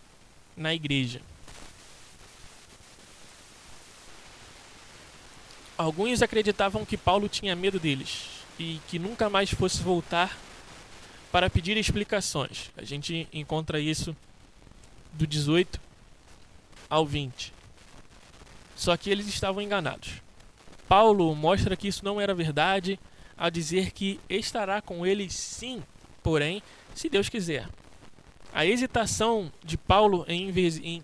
na 0.57 0.75
igreja. 0.75 1.23
Alguns 5.79 6.21
acreditavam 6.21 6.85
que 6.85 6.97
Paulo 6.97 7.29
tinha 7.29 7.55
medo 7.55 7.79
deles 7.79 8.27
e 8.59 8.81
que 8.89 8.99
nunca 8.99 9.31
mais 9.31 9.53
fosse 9.53 9.81
voltar 9.81 10.37
para 11.33 11.49
pedir 11.49 11.79
explicações. 11.79 12.71
A 12.77 12.85
gente 12.85 13.27
encontra 13.33 13.81
isso 13.81 14.15
do 15.15 15.27
18 15.27 15.81
ao 16.89 17.07
20. 17.07 17.53
Só 18.77 18.97
que 18.97 19.09
eles 19.09 19.27
estavam 19.27 19.63
enganados. 19.63 20.21
Paulo 20.87 21.35
mostra 21.35 21.75
que 21.75 21.89
isso 21.89 22.05
não 22.05 22.21
era 22.21 22.35
verdade 22.35 23.01
ao 23.37 23.51
dizer 23.51 23.93
que 23.93 24.21
estará 24.29 24.83
com 24.83 25.07
eles 25.07 25.33
sim, 25.33 25.83
porém, 26.23 26.63
se 26.95 27.09
Deus 27.09 27.31
quiser. 27.31 27.67
A 28.53 28.67
hesitação 28.67 29.51
de 29.65 29.79
Paulo 29.79 30.27
em, 30.29 30.51
em 30.85 31.03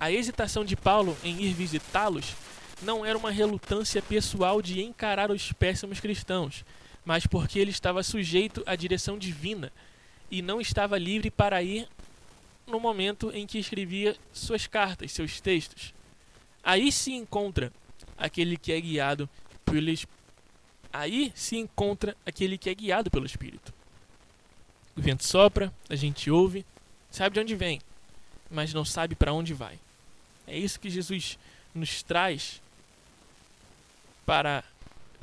a 0.00 0.10
hesitação 0.10 0.64
de 0.64 0.74
Paulo 0.76 1.16
em 1.22 1.40
ir 1.40 1.54
visitá-los 1.54 2.34
não 2.82 3.04
era 3.04 3.16
uma 3.16 3.30
relutância 3.30 4.02
pessoal 4.02 4.60
de 4.60 4.82
encarar 4.82 5.30
os 5.30 5.52
péssimos 5.52 6.00
cristãos, 6.00 6.64
mas 7.08 7.26
porque 7.26 7.58
ele 7.58 7.70
estava 7.70 8.02
sujeito 8.02 8.62
à 8.66 8.76
direção 8.76 9.16
divina 9.16 9.72
e 10.30 10.42
não 10.42 10.60
estava 10.60 10.98
livre 10.98 11.30
para 11.30 11.62
ir 11.62 11.88
no 12.66 12.78
momento 12.78 13.30
em 13.32 13.46
que 13.46 13.58
escrevia 13.58 14.14
suas 14.30 14.66
cartas, 14.66 15.12
seus 15.12 15.40
textos. 15.40 15.94
Aí 16.62 16.92
se 16.92 17.14
encontra 17.14 17.72
aquele 18.18 18.58
que 18.58 18.72
é 18.72 18.78
guiado 18.78 19.26
pelo 19.64 19.90
Aí 20.92 21.32
se 21.34 21.56
encontra 21.56 22.14
aquele 22.26 22.58
que 22.58 22.68
é 22.68 22.74
guiado 22.74 23.10
pelo 23.10 23.24
Espírito. 23.24 23.72
O 24.94 25.00
vento 25.00 25.24
sopra, 25.24 25.72
a 25.88 25.94
gente 25.94 26.30
ouve, 26.30 26.62
sabe 27.10 27.32
de 27.32 27.40
onde 27.40 27.56
vem, 27.56 27.80
mas 28.50 28.74
não 28.74 28.84
sabe 28.84 29.14
para 29.14 29.32
onde 29.32 29.54
vai. 29.54 29.78
É 30.46 30.58
isso 30.58 30.78
que 30.78 30.90
Jesus 30.90 31.38
nos 31.74 32.02
traz 32.02 32.60
para 34.26 34.62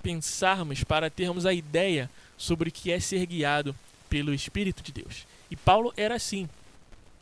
pensarmos, 0.06 0.84
para 0.84 1.10
termos 1.10 1.48
a 1.48 1.54
ideia 1.54 2.08
sobre 2.38 2.70
o 2.70 2.72
que 2.72 2.92
é 2.92 3.00
ser 3.00 3.26
guiado 3.26 3.76
pelo 4.08 4.36
Espírito 4.36 4.84
de 4.84 4.92
Deus. 4.92 5.26
E 5.50 5.56
Paulo 5.56 5.92
era 5.98 6.14
assim. 6.14 6.48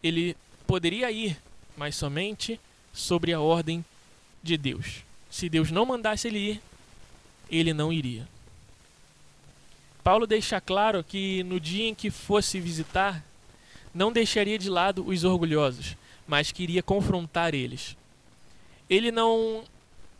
Ele 0.04 0.36
poderia 0.68 1.10
ir, 1.10 1.40
mas 1.78 1.96
somente 1.96 2.60
sobre 2.92 3.32
a 3.32 3.40
ordem 3.40 3.86
de 4.44 4.58
Deus. 4.58 4.98
Se 5.32 5.48
Deus 5.48 5.72
não 5.72 5.86
mandasse 5.86 6.28
ele 6.28 6.40
ir, 6.40 6.62
ele 7.50 7.74
não 7.74 7.94
iria. 7.94 8.28
Paulo 10.04 10.28
deixa 10.28 10.60
claro 10.60 11.06
que 11.06 11.42
no 11.44 11.62
dia 11.62 11.88
em 11.88 11.96
que 11.96 12.12
fosse 12.12 12.60
visitar, 12.60 13.24
não 13.94 14.12
deixaria 14.12 14.60
de 14.60 14.70
lado 14.70 15.08
os 15.08 15.24
orgulhosos, 15.24 15.96
mas 16.28 16.52
queria 16.52 16.84
confrontar 16.84 17.56
eles. 17.56 17.96
Ele 18.90 19.10
não 19.10 19.64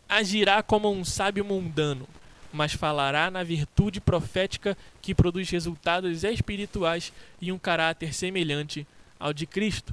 agirá 0.08 0.62
como 0.62 0.90
um 0.90 1.04
sábio 1.04 1.44
mundano, 1.44 2.08
mas 2.54 2.72
falará 2.72 3.32
na 3.32 3.42
virtude 3.42 4.00
profética 4.00 4.78
que 5.02 5.12
produz 5.12 5.50
resultados 5.50 6.22
espirituais 6.22 7.12
e 7.40 7.50
um 7.50 7.58
caráter 7.58 8.14
semelhante 8.14 8.86
ao 9.18 9.32
de 9.32 9.44
Cristo. 9.44 9.92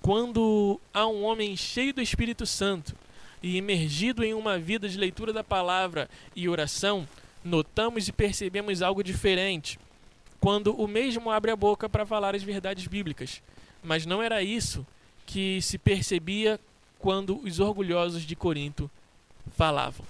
Quando 0.00 0.80
há 0.94 1.06
um 1.06 1.22
homem 1.24 1.54
cheio 1.54 1.92
do 1.92 2.00
Espírito 2.00 2.46
Santo 2.46 2.96
e 3.42 3.58
emergido 3.58 4.24
em 4.24 4.32
uma 4.32 4.58
vida 4.58 4.88
de 4.88 4.96
leitura 4.96 5.30
da 5.30 5.44
palavra 5.44 6.08
e 6.34 6.48
oração, 6.48 7.06
notamos 7.44 8.08
e 8.08 8.12
percebemos 8.12 8.80
algo 8.80 9.04
diferente. 9.04 9.78
Quando 10.40 10.74
o 10.74 10.88
mesmo 10.88 11.30
abre 11.30 11.50
a 11.50 11.56
boca 11.56 11.86
para 11.86 12.06
falar 12.06 12.34
as 12.34 12.42
verdades 12.42 12.86
bíblicas. 12.86 13.42
Mas 13.82 14.06
não 14.06 14.22
era 14.22 14.42
isso 14.42 14.86
que 15.26 15.60
se 15.60 15.76
percebia 15.76 16.58
quando 16.98 17.38
os 17.44 17.60
orgulhosos 17.60 18.22
de 18.22 18.34
Corinto 18.34 18.90
falavam. 19.54 20.06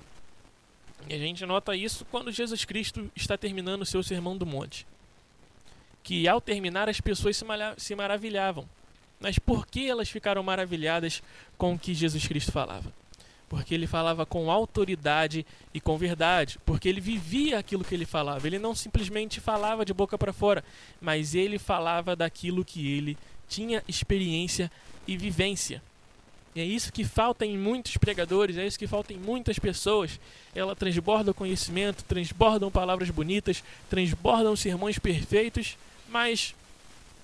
E 1.08 1.14
a 1.14 1.18
gente 1.18 1.44
nota 1.44 1.76
isso 1.76 2.04
quando 2.10 2.32
Jesus 2.32 2.64
Cristo 2.64 3.10
está 3.14 3.36
terminando 3.36 3.82
o 3.82 3.86
seu 3.86 4.02
Sermão 4.02 4.36
do 4.36 4.46
Monte. 4.46 4.86
Que 6.02 6.26
ao 6.26 6.40
terminar 6.40 6.88
as 6.88 7.00
pessoas 7.00 7.42
se 7.76 7.94
maravilhavam. 7.94 8.68
Mas 9.20 9.38
por 9.38 9.66
que 9.66 9.88
elas 9.88 10.08
ficaram 10.08 10.42
maravilhadas 10.42 11.22
com 11.56 11.74
o 11.74 11.78
que 11.78 11.94
Jesus 11.94 12.26
Cristo 12.26 12.52
falava? 12.52 12.92
Porque 13.48 13.74
ele 13.74 13.86
falava 13.86 14.26
com 14.26 14.50
autoridade 14.50 15.46
e 15.72 15.80
com 15.80 15.96
verdade, 15.96 16.58
porque 16.64 16.88
ele 16.88 17.00
vivia 17.00 17.58
aquilo 17.58 17.84
que 17.84 17.94
ele 17.94 18.06
falava. 18.06 18.46
Ele 18.46 18.58
não 18.58 18.74
simplesmente 18.74 19.40
falava 19.40 19.84
de 19.84 19.94
boca 19.94 20.18
para 20.18 20.32
fora, 20.32 20.64
mas 21.00 21.34
ele 21.34 21.58
falava 21.58 22.16
daquilo 22.16 22.64
que 22.64 22.90
ele 22.90 23.16
tinha 23.48 23.82
experiência 23.86 24.70
e 25.06 25.16
vivência. 25.16 25.82
E 26.54 26.60
é 26.60 26.64
isso 26.64 26.92
que 26.92 27.04
falta 27.04 27.44
em 27.44 27.58
muitos 27.58 27.96
pregadores, 27.96 28.56
é 28.56 28.64
isso 28.64 28.78
que 28.78 28.86
falta 28.86 29.12
em 29.12 29.16
muitas 29.16 29.58
pessoas. 29.58 30.20
Ela 30.54 30.76
transborda 30.76 31.34
conhecimento, 31.34 32.04
transbordam 32.04 32.70
palavras 32.70 33.10
bonitas, 33.10 33.64
transbordam 33.90 34.54
sermões 34.54 34.96
perfeitos, 34.98 35.76
mas 36.08 36.54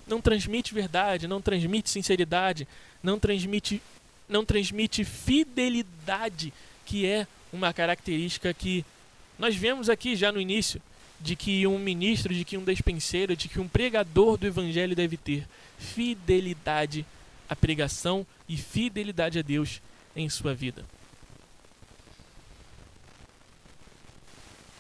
não 0.05 0.21
transmite 0.21 0.75
verdade, 0.75 1.29
não 1.29 1.41
transmite 1.41 1.89
sinceridade, 1.89 2.67
não 3.01 3.21
transmite, 3.21 3.81
não 4.29 4.45
transmite 4.45 5.05
fidelidade, 5.05 6.53
que 6.85 7.07
é 7.07 7.25
uma 7.53 7.73
característica 7.73 8.53
que 8.53 8.85
nós 9.39 9.55
vemos 9.55 9.89
aqui 9.89 10.17
já 10.17 10.33
no 10.33 10.41
início, 10.41 10.83
de 11.21 11.37
que 11.37 11.67
um 11.69 11.79
ministro, 11.79 12.35
de 12.35 12.45
que 12.45 12.57
um 12.57 12.65
despenseiro, 12.65 13.37
de 13.37 13.47
que 13.49 13.61
um 13.61 13.69
pregador 13.69 14.37
do 14.37 14.47
evangelho 14.47 14.97
deve 14.97 15.17
ter 15.17 15.47
fidelidade 15.79 17.07
à 17.51 17.57
pregação 17.57 18.25
e 18.49 18.57
fidelidade 18.57 19.41
a 19.41 19.43
Deus 19.43 19.83
em 20.15 20.29
sua 20.29 20.55
vida. 20.55 20.85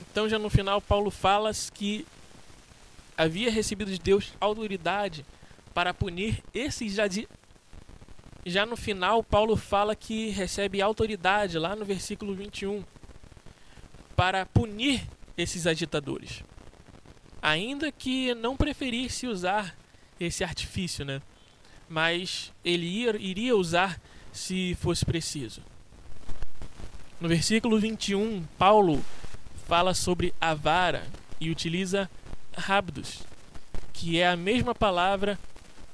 Então, 0.01 0.29
já 0.29 0.39
no 0.39 0.49
final, 0.49 0.81
Paulo 0.81 1.11
fala 1.11 1.51
que 1.75 2.07
havia 3.17 3.51
recebido 3.51 3.91
de 3.91 3.99
Deus 3.99 4.33
autoridade 4.41 5.27
para 5.75 5.93
punir 5.93 6.43
esses 6.55 6.99
já. 6.99 7.29
Já 8.47 8.65
no 8.65 8.77
final, 8.77 9.23
Paulo 9.23 9.57
fala 9.57 9.95
que 9.95 10.31
recebe 10.31 10.81
autoridade, 10.81 11.59
lá 11.59 11.77
no 11.77 11.85
versículo 11.85 12.35
21, 12.35 12.83
para 14.17 14.47
punir 14.47 15.07
esses 15.37 15.67
agitadores. 15.67 16.43
Ainda 17.43 17.93
que 17.93 18.35
não 18.35 18.57
preferisse 18.57 19.27
usar 19.27 19.77
esse 20.19 20.43
artifício, 20.43 21.05
né? 21.05 21.21
Mas 21.91 22.53
ele 22.65 22.87
iria 23.19 23.57
usar 23.57 24.01
se 24.33 24.77
fosse 24.81 25.05
preciso. 25.05 25.61
No 27.21 27.29
versículo 27.29 27.81
21, 27.81 28.45
Paulo 28.57 29.05
fala 29.67 29.93
sobre 29.93 30.33
a 30.41 30.55
vara 30.55 31.05
e 31.41 31.51
utiliza 31.51 32.09
rabdos, 32.57 33.25
que 33.93 34.21
é 34.21 34.29
a 34.29 34.37
mesma 34.37 34.73
palavra 34.73 35.37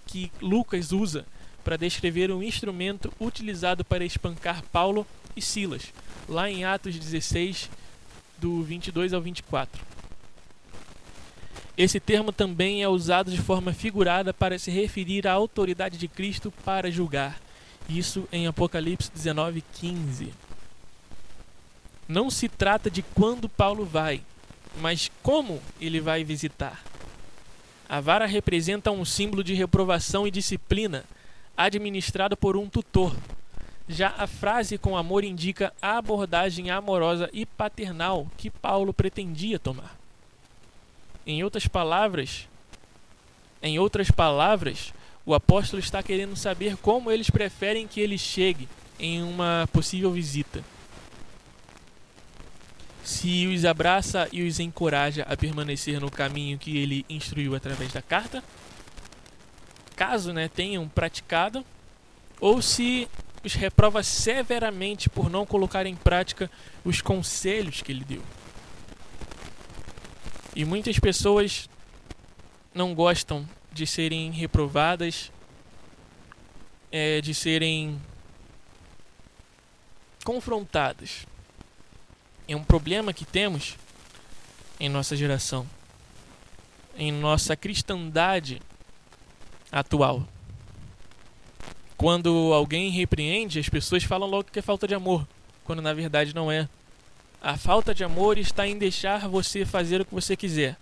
que 0.06 0.30
Lucas 0.40 0.92
usa 0.92 1.26
para 1.64 1.78
descrever 1.78 2.30
um 2.30 2.42
instrumento 2.42 3.12
utilizado 3.18 3.84
para 3.84 4.04
espancar 4.04 4.62
Paulo 4.70 5.06
e 5.34 5.40
Silas, 5.40 5.92
lá 6.28 6.50
em 6.50 6.64
Atos 6.64 6.96
16, 6.96 7.70
do 8.38 8.62
22 8.62 9.14
ao 9.14 9.20
24. 9.20 9.95
Esse 11.76 12.00
termo 12.00 12.32
também 12.32 12.82
é 12.82 12.88
usado 12.88 13.30
de 13.30 13.36
forma 13.36 13.72
figurada 13.72 14.32
para 14.32 14.58
se 14.58 14.70
referir 14.70 15.26
à 15.26 15.32
autoridade 15.32 15.98
de 15.98 16.08
Cristo 16.08 16.50
para 16.64 16.90
julgar. 16.90 17.38
Isso 17.86 18.26
em 18.32 18.46
Apocalipse 18.46 19.10
19:15. 19.14 20.32
Não 22.08 22.30
se 22.30 22.48
trata 22.48 22.90
de 22.90 23.02
quando 23.02 23.48
Paulo 23.48 23.84
vai, 23.84 24.22
mas 24.80 25.10
como 25.22 25.60
ele 25.78 26.00
vai 26.00 26.24
visitar. 26.24 26.82
A 27.88 28.00
vara 28.00 28.26
representa 28.26 28.90
um 28.90 29.04
símbolo 29.04 29.44
de 29.44 29.52
reprovação 29.52 30.26
e 30.26 30.30
disciplina, 30.30 31.04
administrado 31.56 32.36
por 32.36 32.56
um 32.56 32.68
tutor. 32.68 33.14
Já 33.88 34.14
a 34.16 34.26
frase 34.26 34.78
com 34.78 34.96
amor 34.96 35.24
indica 35.24 35.72
a 35.80 35.98
abordagem 35.98 36.70
amorosa 36.70 37.28
e 37.32 37.44
paternal 37.44 38.26
que 38.36 38.50
Paulo 38.50 38.92
pretendia 38.94 39.58
tomar. 39.58 39.95
Em 41.26 41.42
outras 41.42 41.66
palavras, 41.66 42.48
em 43.62 43.78
outras 43.78 44.10
palavras, 44.10 44.94
o 45.24 45.34
apóstolo 45.34 45.80
está 45.80 46.02
querendo 46.02 46.36
saber 46.36 46.76
como 46.76 47.10
eles 47.10 47.28
preferem 47.28 47.86
que 47.88 48.00
ele 48.00 48.16
chegue 48.16 48.68
em 48.98 49.22
uma 49.22 49.68
possível 49.72 50.12
visita. 50.12 50.62
se 53.06 53.46
os 53.46 53.64
abraça 53.64 54.28
e 54.32 54.42
os 54.42 54.58
encoraja 54.58 55.22
a 55.28 55.36
permanecer 55.36 56.00
no 56.00 56.10
caminho 56.10 56.58
que 56.58 56.76
ele 56.76 57.06
instruiu 57.08 57.54
através 57.54 57.92
da 57.92 58.02
carta, 58.02 58.42
caso 59.94 60.32
né, 60.32 60.48
tenham 60.48 60.88
praticado, 60.88 61.64
ou 62.40 62.60
se 62.60 63.08
os 63.44 63.54
reprova 63.54 64.02
severamente 64.02 65.08
por 65.08 65.30
não 65.30 65.46
colocar 65.46 65.86
em 65.86 65.94
prática 65.94 66.50
os 66.84 67.00
conselhos 67.00 67.80
que 67.80 67.92
ele 67.92 68.04
deu. 68.04 68.22
E 70.56 70.64
muitas 70.64 70.98
pessoas 70.98 71.68
não 72.74 72.94
gostam 72.94 73.46
de 73.70 73.86
serem 73.86 74.30
reprovadas, 74.30 75.30
é, 76.90 77.20
de 77.20 77.34
serem 77.34 78.00
confrontadas. 80.24 81.26
É 82.48 82.56
um 82.56 82.64
problema 82.64 83.12
que 83.12 83.26
temos 83.26 83.76
em 84.80 84.88
nossa 84.88 85.14
geração, 85.14 85.68
em 86.96 87.12
nossa 87.12 87.54
cristandade 87.54 88.62
atual. 89.70 90.26
Quando 91.98 92.54
alguém 92.54 92.88
repreende, 92.88 93.58
as 93.58 93.68
pessoas 93.68 94.04
falam 94.04 94.26
logo 94.26 94.44
que 94.50 94.58
é 94.58 94.62
falta 94.62 94.88
de 94.88 94.94
amor, 94.94 95.28
quando 95.64 95.82
na 95.82 95.92
verdade 95.92 96.34
não 96.34 96.50
é. 96.50 96.66
A 97.46 97.56
falta 97.56 97.94
de 97.94 98.02
amor 98.02 98.38
está 98.38 98.66
em 98.66 98.76
deixar 98.76 99.28
você 99.28 99.64
fazer 99.64 100.00
o 100.00 100.04
que 100.04 100.12
você 100.12 100.36
quiser. 100.36 100.76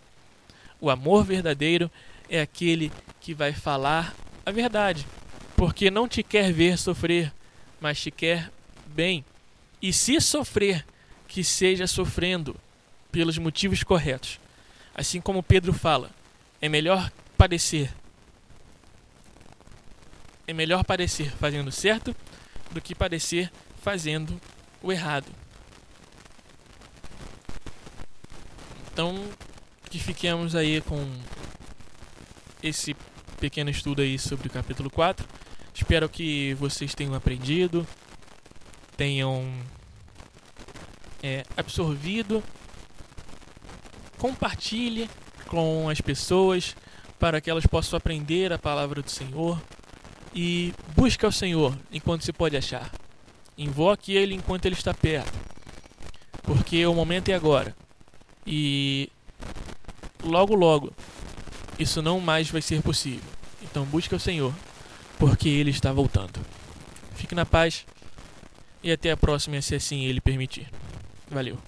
O 0.80 0.88
amor 0.88 1.22
verdadeiro 1.22 1.90
é 2.26 2.40
aquele 2.40 2.90
que 3.20 3.34
vai 3.34 3.52
falar 3.52 4.14
a 4.46 4.50
verdade, 4.50 5.06
porque 5.58 5.90
não 5.90 6.08
te 6.08 6.22
quer 6.22 6.50
ver 6.54 6.78
sofrer, 6.78 7.30
mas 7.78 8.00
te 8.00 8.10
quer 8.10 8.50
bem. 8.86 9.22
E 9.82 9.92
se 9.92 10.18
sofrer, 10.22 10.86
que 11.28 11.44
seja 11.44 11.86
sofrendo 11.86 12.56
pelos 13.12 13.36
motivos 13.36 13.82
corretos. 13.82 14.40
Assim 14.94 15.20
como 15.20 15.42
Pedro 15.42 15.74
fala, 15.74 16.10
é 16.62 16.68
melhor 16.70 17.12
padecer 17.36 17.92
é 20.46 20.54
melhor 20.54 20.82
padecer 20.82 21.30
fazendo 21.36 21.70
certo 21.70 22.16
do 22.70 22.80
que 22.80 22.94
padecer 22.94 23.52
fazendo 23.82 24.40
o 24.82 24.90
errado. 24.90 25.43
Então, 28.94 29.12
que 29.90 29.98
fiquemos 29.98 30.54
aí 30.54 30.80
com 30.80 31.04
esse 32.62 32.94
pequeno 33.40 33.68
estudo 33.68 34.02
aí 34.02 34.16
sobre 34.16 34.46
o 34.46 34.50
capítulo 34.50 34.88
4. 34.88 35.26
Espero 35.74 36.08
que 36.08 36.54
vocês 36.54 36.94
tenham 36.94 37.12
aprendido, 37.12 37.84
tenham 38.96 39.52
é, 41.20 41.42
absorvido. 41.56 42.40
Compartilhe 44.16 45.10
com 45.48 45.88
as 45.88 46.00
pessoas 46.00 46.76
para 47.18 47.40
que 47.40 47.50
elas 47.50 47.66
possam 47.66 47.96
aprender 47.96 48.52
a 48.52 48.58
palavra 48.60 49.02
do 49.02 49.10
Senhor 49.10 49.60
e 50.32 50.72
busque 50.94 51.26
ao 51.26 51.32
Senhor 51.32 51.76
enquanto 51.90 52.24
se 52.24 52.32
pode 52.32 52.56
achar. 52.56 52.92
Invoque 53.58 54.12
Ele 54.12 54.36
enquanto 54.36 54.66
Ele 54.66 54.76
está 54.76 54.94
perto, 54.94 55.36
porque 56.44 56.86
o 56.86 56.94
momento 56.94 57.30
é 57.30 57.34
agora. 57.34 57.74
E 58.46 59.10
logo, 60.22 60.54
logo, 60.54 60.92
isso 61.78 62.02
não 62.02 62.20
mais 62.20 62.50
vai 62.50 62.62
ser 62.62 62.82
possível. 62.82 63.30
Então 63.62 63.84
busque 63.84 64.14
o 64.14 64.20
Senhor, 64.20 64.52
porque 65.18 65.48
Ele 65.48 65.70
está 65.70 65.92
voltando. 65.92 66.40
Fique 67.14 67.34
na 67.34 67.46
paz 67.46 67.86
e 68.82 68.92
até 68.92 69.10
a 69.10 69.16
próxima, 69.16 69.60
se 69.62 69.74
assim 69.74 70.04
Ele 70.04 70.20
permitir. 70.20 70.68
Valeu. 71.30 71.58